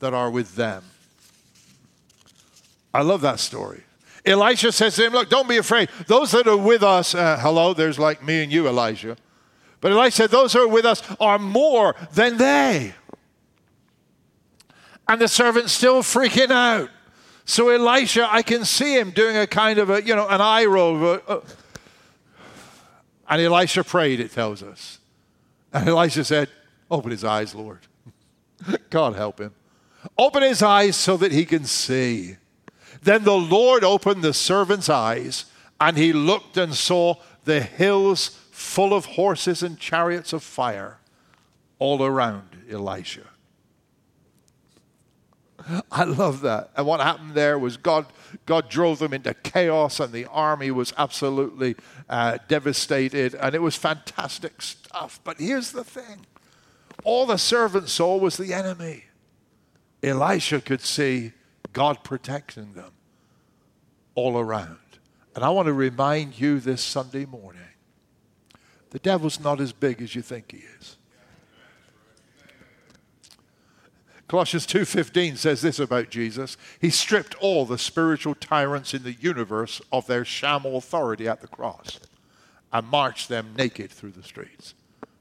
that 0.00 0.12
are 0.12 0.30
with 0.30 0.56
them. 0.56 0.82
I 2.92 3.02
love 3.02 3.20
that 3.20 3.38
story. 3.38 3.84
Elisha 4.26 4.72
says 4.72 4.96
to 4.96 5.06
him, 5.06 5.12
Look, 5.12 5.30
don't 5.30 5.48
be 5.48 5.56
afraid. 5.56 5.88
Those 6.06 6.32
that 6.32 6.46
are 6.46 6.56
with 6.56 6.82
us, 6.82 7.14
uh, 7.14 7.38
hello, 7.40 7.72
there's 7.72 7.98
like 7.98 8.22
me 8.22 8.42
and 8.42 8.52
you, 8.52 8.68
Elijah. 8.68 9.16
But 9.80 9.92
Elisha 9.92 10.16
said, 10.16 10.30
Those 10.30 10.52
who 10.52 10.60
are 10.60 10.68
with 10.68 10.84
us 10.84 11.02
are 11.20 11.38
more 11.38 11.94
than 12.12 12.36
they. 12.36 12.94
And 15.08 15.20
the 15.20 15.28
servant's 15.28 15.72
still 15.72 16.02
freaking 16.02 16.50
out. 16.50 16.90
So 17.44 17.68
Elisha, 17.70 18.28
I 18.30 18.42
can 18.42 18.64
see 18.64 18.96
him 18.96 19.10
doing 19.10 19.36
a 19.36 19.46
kind 19.46 19.78
of 19.78 19.90
a, 19.90 20.02
you 20.02 20.14
know, 20.14 20.28
an 20.28 20.40
eye 20.40 20.66
roll. 20.66 21.20
Uh, 21.26 21.40
and 23.28 23.40
Elisha 23.40 23.82
prayed, 23.82 24.20
it 24.20 24.32
tells 24.32 24.62
us. 24.62 24.98
And 25.72 25.88
Elisha 25.88 26.24
said, 26.24 26.48
Open 26.90 27.10
his 27.10 27.24
eyes, 27.24 27.54
Lord. 27.54 27.80
God 28.90 29.14
help 29.14 29.40
him. 29.40 29.52
Open 30.16 30.42
his 30.42 30.62
eyes 30.62 30.96
so 30.96 31.16
that 31.16 31.32
he 31.32 31.44
can 31.44 31.64
see. 31.64 32.36
Then 33.02 33.24
the 33.24 33.36
Lord 33.36 33.84
opened 33.84 34.22
the 34.22 34.34
servant's 34.34 34.88
eyes, 34.88 35.46
and 35.80 35.96
he 35.96 36.12
looked 36.12 36.56
and 36.56 36.74
saw 36.74 37.14
the 37.44 37.60
hills 37.60 38.38
full 38.50 38.92
of 38.92 39.06
horses 39.06 39.62
and 39.62 39.78
chariots 39.78 40.32
of 40.32 40.42
fire 40.42 40.98
all 41.78 42.02
around 42.04 42.64
Elisha. 42.70 43.26
I 45.90 46.04
love 46.04 46.40
that. 46.42 46.70
And 46.76 46.86
what 46.86 47.00
happened 47.00 47.34
there 47.34 47.58
was 47.58 47.76
God, 47.76 48.06
God 48.46 48.68
drove 48.68 48.98
them 48.98 49.12
into 49.12 49.34
chaos, 49.34 50.00
and 50.00 50.12
the 50.12 50.26
army 50.26 50.70
was 50.70 50.92
absolutely 50.96 51.76
uh, 52.08 52.38
devastated, 52.48 53.34
and 53.34 53.54
it 53.54 53.62
was 53.62 53.76
fantastic 53.76 54.62
stuff. 54.62 55.20
But 55.24 55.38
here's 55.38 55.72
the 55.72 55.84
thing 55.84 56.26
all 57.04 57.26
the 57.26 57.38
servant 57.38 57.88
saw 57.88 58.16
was 58.16 58.36
the 58.36 58.52
enemy. 58.52 59.04
Elisha 60.02 60.60
could 60.60 60.80
see 60.80 61.32
God 61.72 62.02
protecting 62.02 62.72
them 62.72 62.92
all 64.14 64.38
around. 64.38 64.78
And 65.34 65.44
I 65.44 65.50
want 65.50 65.66
to 65.66 65.72
remind 65.72 66.38
you 66.40 66.58
this 66.58 66.82
Sunday 66.82 67.26
morning 67.26 67.60
the 68.90 68.98
devil's 68.98 69.38
not 69.38 69.60
as 69.60 69.72
big 69.72 70.02
as 70.02 70.14
you 70.14 70.22
think 70.22 70.50
he 70.50 70.64
is. 70.78 70.96
Colossians 74.26 74.64
2:15 74.66 75.36
says 75.36 75.60
this 75.60 75.80
about 75.80 76.08
Jesus. 76.08 76.56
He 76.80 76.90
stripped 76.90 77.34
all 77.36 77.66
the 77.66 77.78
spiritual 77.78 78.36
tyrants 78.36 78.94
in 78.94 79.02
the 79.02 79.14
universe 79.14 79.80
of 79.90 80.06
their 80.06 80.24
sham 80.24 80.64
authority 80.64 81.26
at 81.26 81.40
the 81.40 81.48
cross 81.48 81.98
and 82.72 82.86
marched 82.86 83.28
them 83.28 83.54
naked 83.56 83.90
through 83.90 84.12
the 84.12 84.22
streets, 84.22 84.74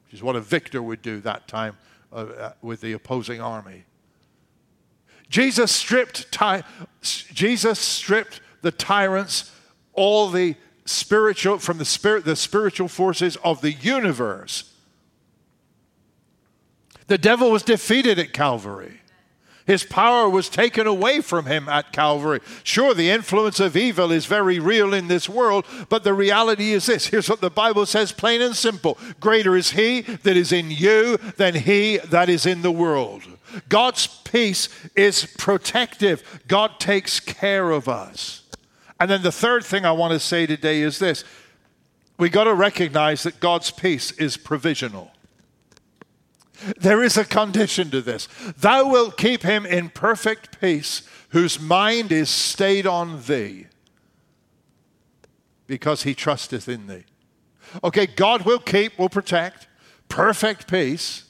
which 0.05 0.13
is 0.13 0.21
what 0.21 0.35
a 0.35 0.41
victor 0.41 0.83
would 0.83 1.01
do 1.01 1.21
that 1.21 1.47
time 1.47 1.77
uh, 2.11 2.15
uh 2.15 2.53
with 2.61 2.81
the 2.81 2.93
opposing 2.93 3.41
army. 3.41 3.85
Jesus 5.29 5.71
stripped, 5.71 6.31
ty- 6.31 6.63
Jesus 7.01 7.79
stripped 7.79 8.41
the 8.61 8.71
tyrants, 8.71 9.51
all 9.93 10.29
the 10.29 10.55
spiritual, 10.85 11.59
from 11.59 11.77
the 11.77 11.85
spirit, 11.85 12.25
the 12.25 12.35
spiritual 12.35 12.87
forces 12.87 13.37
of 13.37 13.61
the 13.61 13.71
universe. 13.71 14.73
The 17.07 17.17
devil 17.17 17.51
was 17.51 17.63
defeated 17.63 18.19
at 18.19 18.33
Calvary. 18.33 18.98
His 19.69 19.83
power 19.83 20.27
was 20.27 20.49
taken 20.49 20.87
away 20.87 21.21
from 21.21 21.45
him 21.45 21.69
at 21.69 21.93
Calvary. 21.93 22.39
Sure, 22.63 22.95
the 22.95 23.11
influence 23.11 23.59
of 23.59 23.77
evil 23.77 24.11
is 24.11 24.25
very 24.25 24.57
real 24.57 24.95
in 24.95 25.09
this 25.09 25.29
world, 25.29 25.63
but 25.89 26.03
the 26.03 26.15
reality 26.15 26.71
is 26.71 26.87
this. 26.87 27.05
Here's 27.05 27.29
what 27.29 27.39
the 27.39 27.51
Bible 27.51 27.85
says 27.85 28.11
plain 28.11 28.41
and 28.41 28.55
simple 28.55 28.97
Greater 29.19 29.55
is 29.55 29.69
he 29.69 30.01
that 30.01 30.35
is 30.35 30.51
in 30.51 30.71
you 30.71 31.17
than 31.37 31.53
he 31.53 31.97
that 31.97 32.29
is 32.29 32.47
in 32.47 32.63
the 32.63 32.71
world. 32.71 33.21
God's 33.69 34.07
peace 34.07 34.69
is 34.95 35.27
protective, 35.37 36.41
God 36.47 36.79
takes 36.79 37.19
care 37.19 37.69
of 37.69 37.87
us. 37.87 38.41
And 38.99 39.07
then 39.07 39.21
the 39.21 39.31
third 39.31 39.63
thing 39.63 39.85
I 39.85 39.91
want 39.91 40.13
to 40.13 40.19
say 40.19 40.47
today 40.47 40.81
is 40.81 40.97
this 40.97 41.23
we 42.17 42.29
got 42.29 42.45
to 42.45 42.55
recognize 42.55 43.21
that 43.21 43.39
God's 43.39 43.69
peace 43.69 44.13
is 44.13 44.35
provisional. 44.35 45.11
There 46.77 47.03
is 47.03 47.17
a 47.17 47.25
condition 47.25 47.89
to 47.91 48.01
this. 48.01 48.27
Thou 48.57 48.89
wilt 48.89 49.17
keep 49.17 49.43
him 49.43 49.65
in 49.65 49.89
perfect 49.89 50.59
peace 50.59 51.03
whose 51.29 51.59
mind 51.59 52.11
is 52.11 52.29
stayed 52.29 52.87
on 52.87 53.21
thee 53.23 53.67
because 55.67 56.03
he 56.03 56.13
trusteth 56.13 56.67
in 56.67 56.87
thee. 56.87 57.03
Okay, 57.83 58.07
God 58.07 58.43
will 58.43 58.59
keep, 58.59 58.97
will 58.97 59.09
protect 59.09 59.67
perfect 60.07 60.67
peace 60.67 61.25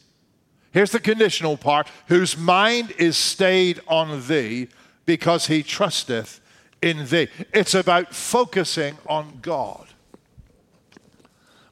Here's 0.71 0.91
the 0.91 0.99
conditional 0.99 1.57
part 1.57 1.87
whose 2.07 2.37
mind 2.37 2.91
is 2.97 3.17
stayed 3.17 3.81
on 3.87 4.27
thee 4.27 4.67
because 5.05 5.47
he 5.47 5.63
trusteth 5.63 6.39
in 6.81 7.07
thee. 7.07 7.27
It's 7.53 7.73
about 7.73 8.13
focusing 8.13 8.97
on 9.07 9.39
God. 9.41 9.87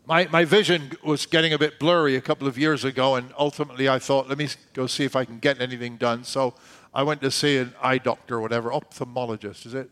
My, 0.07 0.25
my 0.31 0.45
vision 0.45 0.93
was 1.03 1.25
getting 1.25 1.51
a 1.51 1.57
bit 1.57 1.79
blurry 1.79 2.15
a 2.15 2.21
couple 2.21 2.47
of 2.47 2.57
years 2.57 2.85
ago, 2.85 3.15
and 3.15 3.33
ultimately 3.37 3.89
I 3.89 3.99
thought, 3.99 4.29
let 4.29 4.37
me 4.37 4.47
go 4.71 4.87
see 4.87 5.03
if 5.03 5.17
I 5.17 5.25
can 5.25 5.37
get 5.37 5.59
anything 5.59 5.97
done. 5.97 6.23
So 6.23 6.53
I 6.93 7.03
went 7.03 7.19
to 7.23 7.29
see 7.29 7.57
an 7.57 7.73
eye 7.81 7.97
doctor 7.97 8.35
or 8.35 8.41
whatever, 8.41 8.69
ophthalmologist, 8.69 9.65
is 9.65 9.73
it? 9.73 9.89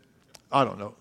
I 0.50 0.64
don't 0.64 0.78
know. 0.78 0.94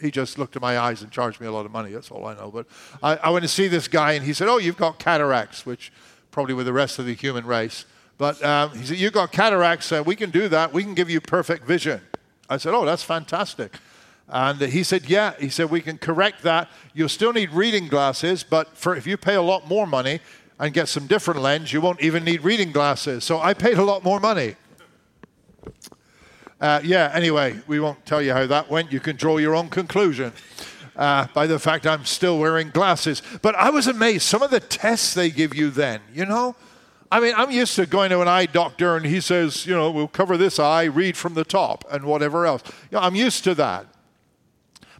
He 0.00 0.10
just 0.10 0.40
looked 0.40 0.56
at 0.56 0.62
my 0.62 0.76
eyes 0.76 1.02
and 1.02 1.12
charged 1.12 1.40
me 1.40 1.46
a 1.46 1.52
lot 1.52 1.66
of 1.66 1.70
money. 1.70 1.92
That's 1.92 2.10
all 2.10 2.26
I 2.26 2.34
know. 2.34 2.50
But 2.50 2.66
I, 3.00 3.14
I 3.18 3.30
went 3.30 3.44
to 3.44 3.48
see 3.48 3.68
this 3.68 3.86
guy, 3.86 4.14
and 4.14 4.24
he 4.24 4.32
said, 4.32 4.48
Oh, 4.48 4.58
you've 4.58 4.76
got 4.76 4.98
cataracts, 4.98 5.64
which 5.64 5.92
probably 6.32 6.54
with 6.54 6.66
the 6.66 6.72
rest 6.72 6.98
of 6.98 7.06
the 7.06 7.14
human 7.14 7.46
race. 7.46 7.84
But 8.18 8.42
um, 8.42 8.76
he 8.76 8.84
said, 8.84 8.96
You've 8.96 9.12
got 9.12 9.30
cataracts. 9.30 9.92
Uh, 9.92 10.02
we 10.04 10.16
can 10.16 10.30
do 10.30 10.48
that. 10.48 10.72
We 10.72 10.82
can 10.82 10.94
give 10.94 11.08
you 11.08 11.20
perfect 11.20 11.64
vision. 11.64 12.00
I 12.50 12.56
said, 12.56 12.74
Oh, 12.74 12.84
that's 12.84 13.04
fantastic. 13.04 13.76
And 14.32 14.58
he 14.62 14.82
said, 14.82 15.08
Yeah. 15.08 15.34
He 15.38 15.50
said, 15.50 15.70
We 15.70 15.82
can 15.82 15.98
correct 15.98 16.42
that. 16.42 16.70
You'll 16.94 17.10
still 17.10 17.34
need 17.34 17.50
reading 17.50 17.86
glasses, 17.86 18.42
but 18.42 18.76
for, 18.76 18.96
if 18.96 19.06
you 19.06 19.18
pay 19.18 19.34
a 19.34 19.42
lot 19.42 19.68
more 19.68 19.86
money 19.86 20.20
and 20.58 20.72
get 20.72 20.88
some 20.88 21.06
different 21.06 21.42
lens, 21.42 21.72
you 21.72 21.82
won't 21.82 22.00
even 22.00 22.24
need 22.24 22.42
reading 22.42 22.72
glasses. 22.72 23.24
So 23.24 23.40
I 23.40 23.52
paid 23.52 23.76
a 23.76 23.84
lot 23.84 24.02
more 24.02 24.18
money. 24.18 24.56
Uh, 26.60 26.80
yeah, 26.82 27.10
anyway, 27.12 27.60
we 27.66 27.78
won't 27.78 28.06
tell 28.06 28.22
you 28.22 28.32
how 28.32 28.46
that 28.46 28.70
went. 28.70 28.90
You 28.90 29.00
can 29.00 29.16
draw 29.16 29.36
your 29.36 29.54
own 29.54 29.68
conclusion 29.68 30.32
uh, 30.96 31.26
by 31.34 31.46
the 31.46 31.58
fact 31.58 31.86
I'm 31.86 32.06
still 32.06 32.38
wearing 32.38 32.70
glasses. 32.70 33.20
But 33.42 33.54
I 33.56 33.68
was 33.68 33.86
amazed. 33.86 34.22
Some 34.22 34.42
of 34.42 34.50
the 34.50 34.60
tests 34.60 35.12
they 35.12 35.30
give 35.30 35.54
you 35.54 35.70
then, 35.70 36.00
you 36.14 36.24
know? 36.24 36.56
I 37.10 37.20
mean, 37.20 37.34
I'm 37.36 37.50
used 37.50 37.74
to 37.76 37.84
going 37.84 38.08
to 38.10 38.22
an 38.22 38.28
eye 38.28 38.46
doctor 38.46 38.96
and 38.96 39.04
he 39.04 39.20
says, 39.20 39.66
you 39.66 39.74
know, 39.74 39.90
we'll 39.90 40.08
cover 40.08 40.38
this 40.38 40.58
eye, 40.58 40.84
read 40.84 41.18
from 41.18 41.34
the 41.34 41.44
top, 41.44 41.84
and 41.90 42.04
whatever 42.06 42.46
else. 42.46 42.62
You 42.90 42.96
know, 42.96 43.00
I'm 43.00 43.14
used 43.14 43.44
to 43.44 43.54
that. 43.56 43.91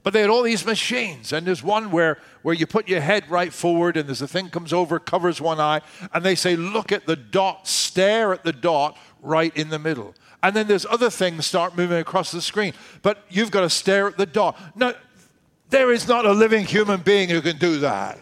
But 0.03 0.13
they 0.13 0.21
had 0.21 0.31
all 0.31 0.43
these 0.43 0.67
machines, 0.67 1.33
and 1.33 1.47
there's 1.47 1.63
one 1.63 1.93
where, 1.93 2.19
where 2.43 2.55
you 2.55 2.67
put 2.67 2.89
your 2.89 3.01
head 3.01 3.31
right 3.31 3.53
forward, 3.53 3.97
and 3.97 4.09
there's 4.09 4.23
a 4.23 4.27
thing 4.27 4.51
comes 4.51 4.73
over, 4.73 4.99
covers 4.99 5.41
one 5.41 5.61
eye, 5.61 5.81
and 6.13 6.25
they 6.25 6.35
say, 6.35 6.57
look 6.57 6.91
at 6.91 7.07
the 7.07 7.15
dot, 7.15 7.69
stare 7.69 8.33
at 8.33 8.43
the 8.43 8.53
dot 8.53 8.97
right 9.21 9.57
in 9.57 9.69
the 9.69 9.79
middle. 9.79 10.15
And 10.43 10.57
then 10.57 10.67
there's 10.67 10.87
other 10.87 11.09
things 11.09 11.47
start 11.47 11.77
moving 11.77 11.99
across 11.99 12.33
the 12.33 12.43
screen, 12.43 12.73
but 13.03 13.25
you've 13.29 13.53
got 13.53 13.61
to 13.61 13.71
stare 13.71 14.09
at 14.09 14.17
the 14.17 14.27
dot. 14.27 14.59
No, 14.75 14.93
there 15.71 15.93
is 15.93 16.09
not 16.09 16.27
a 16.27 16.33
living 16.33 16.67
human 16.67 17.01
being 17.01 17.29
who 17.29 17.41
can 17.41 17.59
do 17.59 17.79
that. 17.79 18.19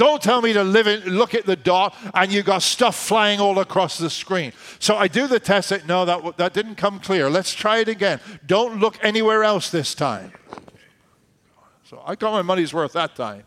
Don't 0.00 0.22
tell 0.22 0.40
me 0.40 0.54
to 0.54 0.64
live 0.64 0.86
in, 0.86 1.02
look 1.02 1.34
at 1.34 1.44
the 1.44 1.56
dot 1.56 1.94
and 2.14 2.32
you 2.32 2.42
got 2.42 2.62
stuff 2.62 2.96
flying 2.96 3.38
all 3.38 3.58
across 3.58 3.98
the 3.98 4.08
screen. 4.08 4.54
So 4.78 4.96
I 4.96 5.08
do 5.08 5.26
the 5.26 5.38
test. 5.38 5.68
Say, 5.68 5.82
no, 5.86 6.06
that, 6.06 6.38
that 6.38 6.54
didn't 6.54 6.76
come 6.76 7.00
clear. 7.00 7.28
Let's 7.28 7.52
try 7.52 7.80
it 7.80 7.88
again. 7.88 8.18
Don't 8.46 8.80
look 8.80 8.96
anywhere 9.04 9.44
else 9.44 9.68
this 9.68 9.94
time. 9.94 10.32
So 11.84 12.02
I 12.06 12.14
got 12.14 12.32
my 12.32 12.40
money's 12.40 12.72
worth 12.72 12.94
that 12.94 13.14
time. 13.14 13.42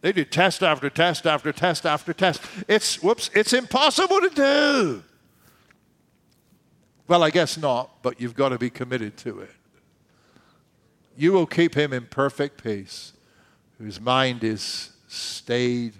They 0.00 0.10
do 0.10 0.24
test 0.24 0.64
after 0.64 0.90
test 0.90 1.28
after 1.28 1.52
test 1.52 1.86
after 1.86 2.12
test. 2.12 2.42
It's, 2.66 3.00
whoops, 3.00 3.30
it's 3.32 3.52
impossible 3.52 4.20
to 4.22 4.30
do. 4.30 5.04
Well, 7.06 7.22
I 7.22 7.30
guess 7.30 7.56
not, 7.56 8.02
but 8.02 8.20
you've 8.20 8.34
got 8.34 8.48
to 8.48 8.58
be 8.58 8.68
committed 8.68 9.16
to 9.18 9.38
it. 9.42 9.50
You 11.16 11.30
will 11.30 11.46
keep 11.46 11.76
him 11.76 11.92
in 11.92 12.06
perfect 12.06 12.64
peace, 12.64 13.12
whose 13.78 14.00
mind 14.00 14.42
is 14.42 14.90
stayed 15.06 15.94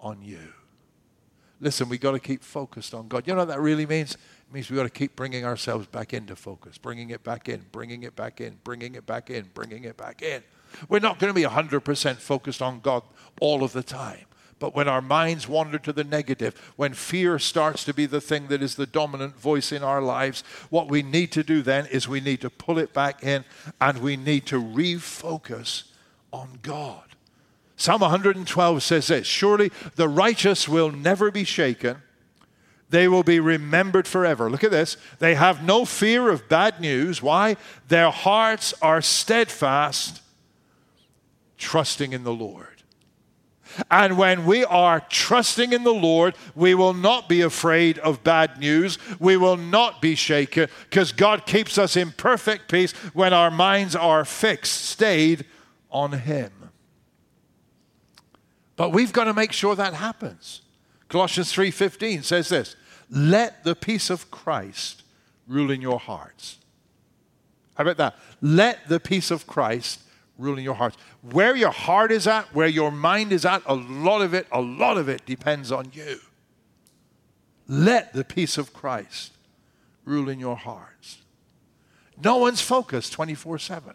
on 0.00 0.22
you. 0.22 0.40
Listen, 1.60 1.88
we've 1.88 2.00
got 2.00 2.12
to 2.12 2.20
keep 2.20 2.42
focused 2.42 2.94
on 2.94 3.08
God. 3.08 3.26
You 3.26 3.34
know 3.34 3.40
what 3.40 3.48
that 3.48 3.60
really 3.60 3.86
means? 3.86 4.14
It 4.14 4.52
means 4.52 4.70
we've 4.70 4.76
got 4.76 4.84
to 4.84 4.90
keep 4.90 5.16
bringing 5.16 5.44
ourselves 5.44 5.86
back 5.86 6.12
into 6.12 6.36
focus, 6.36 6.76
bringing 6.78 7.10
it 7.10 7.24
back 7.24 7.48
in, 7.48 7.64
bringing 7.72 8.02
it 8.02 8.14
back 8.14 8.40
in, 8.40 8.58
bringing 8.64 8.94
it 8.94 9.06
back 9.06 9.30
in, 9.30 9.48
bringing 9.54 9.84
it 9.84 9.96
back 9.96 10.22
in. 10.22 10.42
We're 10.88 10.98
not 10.98 11.18
going 11.18 11.32
to 11.32 11.34
be 11.34 11.46
100% 11.46 12.16
focused 12.16 12.60
on 12.60 12.80
God 12.80 13.02
all 13.40 13.64
of 13.64 13.72
the 13.72 13.82
time. 13.82 14.26
But 14.58 14.74
when 14.74 14.88
our 14.88 15.02
minds 15.02 15.48
wander 15.48 15.78
to 15.78 15.92
the 15.92 16.04
negative, 16.04 16.54
when 16.76 16.94
fear 16.94 17.38
starts 17.38 17.84
to 17.84 17.94
be 17.94 18.06
the 18.06 18.20
thing 18.20 18.48
that 18.48 18.62
is 18.62 18.76
the 18.76 18.86
dominant 18.86 19.38
voice 19.38 19.72
in 19.72 19.82
our 19.82 20.00
lives, 20.00 20.42
what 20.70 20.88
we 20.88 21.02
need 21.02 21.32
to 21.32 21.42
do 21.42 21.62
then 21.62 21.86
is 21.86 22.08
we 22.08 22.20
need 22.20 22.40
to 22.40 22.50
pull 22.50 22.78
it 22.78 22.92
back 22.92 23.22
in 23.22 23.44
and 23.80 23.98
we 23.98 24.16
need 24.16 24.46
to 24.46 24.62
refocus 24.62 25.84
on 26.32 26.58
God. 26.62 27.13
Psalm 27.76 28.00
112 28.00 28.82
says 28.82 29.08
this 29.08 29.26
Surely 29.26 29.72
the 29.96 30.08
righteous 30.08 30.68
will 30.68 30.90
never 30.90 31.30
be 31.30 31.44
shaken. 31.44 31.98
They 32.90 33.08
will 33.08 33.24
be 33.24 33.40
remembered 33.40 34.06
forever. 34.06 34.48
Look 34.48 34.62
at 34.62 34.70
this. 34.70 34.96
They 35.18 35.34
have 35.34 35.64
no 35.64 35.84
fear 35.84 36.28
of 36.28 36.48
bad 36.48 36.80
news. 36.80 37.20
Why? 37.20 37.56
Their 37.88 38.10
hearts 38.10 38.74
are 38.80 39.02
steadfast, 39.02 40.22
trusting 41.58 42.12
in 42.12 42.22
the 42.22 42.32
Lord. 42.32 42.68
And 43.90 44.16
when 44.16 44.46
we 44.46 44.64
are 44.64 45.00
trusting 45.00 45.72
in 45.72 45.82
the 45.82 45.94
Lord, 45.94 46.36
we 46.54 46.74
will 46.74 46.94
not 46.94 47.28
be 47.28 47.40
afraid 47.40 47.98
of 47.98 48.22
bad 48.22 48.60
news. 48.60 48.98
We 49.18 49.36
will 49.36 49.56
not 49.56 50.00
be 50.00 50.14
shaken 50.14 50.68
because 50.88 51.10
God 51.10 51.46
keeps 51.46 51.78
us 51.78 51.96
in 51.96 52.12
perfect 52.12 52.70
peace 52.70 52.92
when 53.12 53.32
our 53.32 53.50
minds 53.50 53.96
are 53.96 54.24
fixed, 54.24 54.84
stayed 54.84 55.46
on 55.90 56.12
Him. 56.12 56.63
But 58.76 58.90
we've 58.90 59.12
got 59.12 59.24
to 59.24 59.34
make 59.34 59.52
sure 59.52 59.74
that 59.74 59.94
happens. 59.94 60.62
Colossians 61.08 61.52
3:15 61.52 62.22
says 62.22 62.48
this, 62.48 62.76
"Let 63.08 63.64
the 63.64 63.74
peace 63.74 64.10
of 64.10 64.30
Christ 64.30 65.02
rule 65.46 65.70
in 65.70 65.80
your 65.80 66.00
hearts." 66.00 66.58
How 67.76 67.82
about 67.82 67.96
that? 67.98 68.18
Let 68.40 68.88
the 68.88 69.00
peace 69.00 69.30
of 69.30 69.46
Christ 69.46 70.00
rule 70.38 70.58
in 70.58 70.64
your 70.64 70.74
hearts. 70.74 70.96
Where 71.22 71.54
your 71.54 71.70
heart 71.70 72.10
is 72.10 72.26
at, 72.26 72.52
where 72.54 72.68
your 72.68 72.90
mind 72.90 73.32
is 73.32 73.44
at, 73.44 73.62
a 73.66 73.74
lot 73.74 74.22
of 74.22 74.34
it, 74.34 74.46
a 74.50 74.60
lot 74.60 74.96
of 74.96 75.08
it 75.08 75.24
depends 75.26 75.70
on 75.70 75.90
you. 75.92 76.20
Let 77.66 78.12
the 78.12 78.24
peace 78.24 78.58
of 78.58 78.72
Christ 78.72 79.32
rule 80.04 80.28
in 80.28 80.38
your 80.38 80.56
hearts. 80.56 81.18
No 82.22 82.36
one's 82.36 82.60
focused 82.60 83.12
24 83.12 83.58
7. 83.58 83.94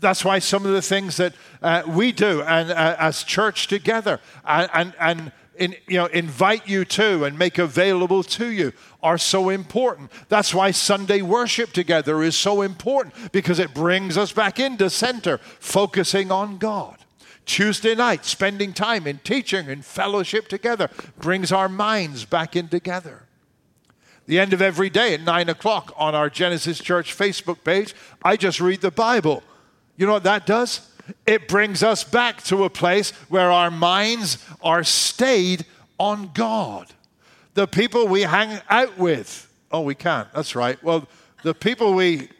That's 0.00 0.24
why 0.24 0.38
some 0.38 0.66
of 0.66 0.72
the 0.72 0.82
things 0.82 1.16
that 1.16 1.34
uh, 1.62 1.82
we 1.86 2.12
do 2.12 2.42
and 2.42 2.70
uh, 2.70 2.96
as 2.98 3.24
church 3.24 3.66
together 3.66 4.20
and, 4.44 4.70
and, 4.72 4.94
and 4.98 5.32
in, 5.60 5.76
you 5.86 5.98
know, 5.98 6.06
invite 6.06 6.66
you 6.66 6.84
to 6.86 7.24
and 7.24 7.38
make 7.38 7.58
available 7.58 8.22
to 8.22 8.50
you 8.50 8.72
are 9.02 9.18
so 9.18 9.50
important. 9.50 10.10
That's 10.28 10.54
why 10.54 10.70
Sunday 10.70 11.20
worship 11.20 11.72
together 11.72 12.22
is 12.22 12.34
so 12.34 12.62
important 12.62 13.14
because 13.30 13.58
it 13.58 13.74
brings 13.74 14.16
us 14.16 14.32
back 14.32 14.58
into 14.58 14.88
center, 14.88 15.38
focusing 15.38 16.32
on 16.32 16.56
God. 16.56 16.96
Tuesday 17.44 17.94
night, 17.94 18.24
spending 18.24 18.72
time 18.72 19.06
in 19.06 19.18
teaching 19.18 19.68
and 19.68 19.84
fellowship 19.84 20.48
together 20.48 20.88
brings 21.18 21.52
our 21.52 21.68
minds 21.68 22.24
back 22.24 22.56
in 22.56 22.68
together. 22.68 23.26
The 24.26 24.38
end 24.38 24.52
of 24.52 24.62
every 24.62 24.88
day 24.88 25.12
at 25.12 25.22
9 25.22 25.48
o'clock 25.48 25.92
on 25.96 26.14
our 26.14 26.30
Genesis 26.30 26.78
Church 26.78 27.16
Facebook 27.16 27.64
page, 27.64 27.94
I 28.22 28.36
just 28.36 28.60
read 28.60 28.80
the 28.80 28.90
Bible. 28.92 29.42
You 30.00 30.06
know 30.06 30.14
what 30.14 30.22
that 30.22 30.46
does? 30.46 30.90
it 31.26 31.48
brings 31.48 31.82
us 31.82 32.04
back 32.04 32.42
to 32.44 32.64
a 32.64 32.70
place 32.70 33.10
where 33.28 33.50
our 33.50 33.70
minds 33.70 34.44
are 34.62 34.84
stayed 34.84 35.66
on 35.98 36.30
God. 36.34 36.88
The 37.54 37.66
people 37.66 38.06
we 38.06 38.22
hang 38.22 38.60
out 38.70 38.96
with, 38.96 39.52
oh, 39.70 39.82
we 39.82 39.94
can't, 39.94 40.32
that's 40.32 40.54
right. 40.54 40.82
Well, 40.82 41.06
the 41.42 41.54
people 41.54 41.94
we 41.94 42.30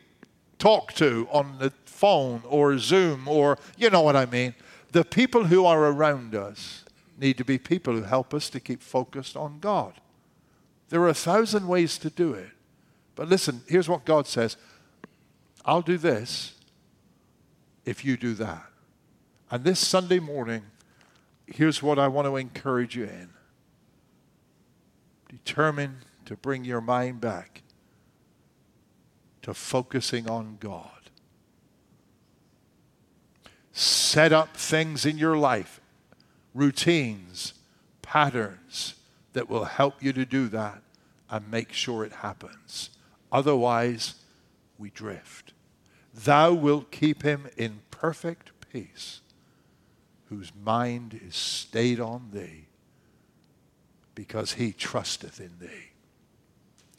talk 0.59 0.93
to 0.95 1.29
on 1.31 1.59
the 1.59 1.71
phone 1.85 2.43
or 2.49 2.79
Zoom 2.79 3.29
or 3.29 3.59
you 3.77 3.91
know 3.91 4.03
what 4.03 4.17
I 4.17 4.27
mean, 4.27 4.55
the 4.93 5.05
people 5.05 5.45
who 5.45 5.67
are 5.67 5.87
around 5.87 6.35
us 6.35 6.85
need 7.19 7.37
to 7.39 7.45
be 7.45 7.59
people 7.59 7.95
who 7.95 8.03
help 8.05 8.33
us 8.33 8.49
to 8.51 8.61
keep 8.61 8.83
focused 8.83 9.37
on 9.37 9.59
God. 9.61 9.95
There 10.89 11.03
are 11.03 11.09
a 11.09 11.15
thousand 11.15 11.69
ways 11.69 11.99
to 11.99 12.09
do 12.09 12.33
it. 12.33 12.51
But 13.15 13.29
listen, 13.29 13.63
here's 13.69 13.89
what 13.89 14.05
God 14.05 14.27
says 14.27 14.57
I'll 15.65 15.83
do 15.83 15.99
this 15.99 16.55
if 17.85 18.05
you 18.05 18.17
do 18.17 18.35
that. 18.35 18.67
And 19.51 19.65
this 19.65 19.81
Sunday 19.81 20.21
morning, 20.21 20.63
here's 21.47 21.83
what 21.83 21.99
I 21.99 22.09
want 22.09 22.27
to 22.27 22.37
encourage 22.37 22.97
you 22.97 23.05
in 23.05 23.31
determine 25.29 25.99
to 26.25 26.37
bring 26.37 26.65
your 26.65 26.81
mind 26.81 27.21
back 27.21 27.63
to 29.43 29.55
focusing 29.55 30.29
on 30.29 30.57
God. 30.61 31.11
Set 33.73 34.33
up 34.33 34.57
things 34.57 35.07
in 35.07 35.19
your 35.19 35.37
life, 35.37 35.81
routines, 36.55 37.55
patterns 38.03 38.95
that 39.33 39.49
will 39.49 39.65
help 39.65 40.03
you 40.03 40.13
to 40.13 40.25
do 40.25 40.49
that 40.49 40.83
and 41.31 41.51
make 41.51 41.73
sure 41.73 42.05
it 42.05 42.13
happens. 42.13 42.91
Otherwise, 43.31 44.17
we 44.79 44.91
drift. 44.91 45.50
Thou 46.25 46.53
wilt 46.53 46.91
keep 46.91 47.23
him 47.23 47.49
in 47.57 47.81
perfect 47.91 48.53
peace, 48.73 49.21
whose 50.29 50.53
mind 50.55 51.19
is 51.27 51.35
stayed 51.35 52.01
on 52.01 52.31
thee, 52.33 52.67
because 54.15 54.55
he 54.55 54.73
trusteth 54.73 55.41
in 55.41 55.53
thee. 55.61 55.93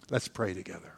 Let's 0.09 0.27
pray 0.27 0.53
together. 0.53 0.93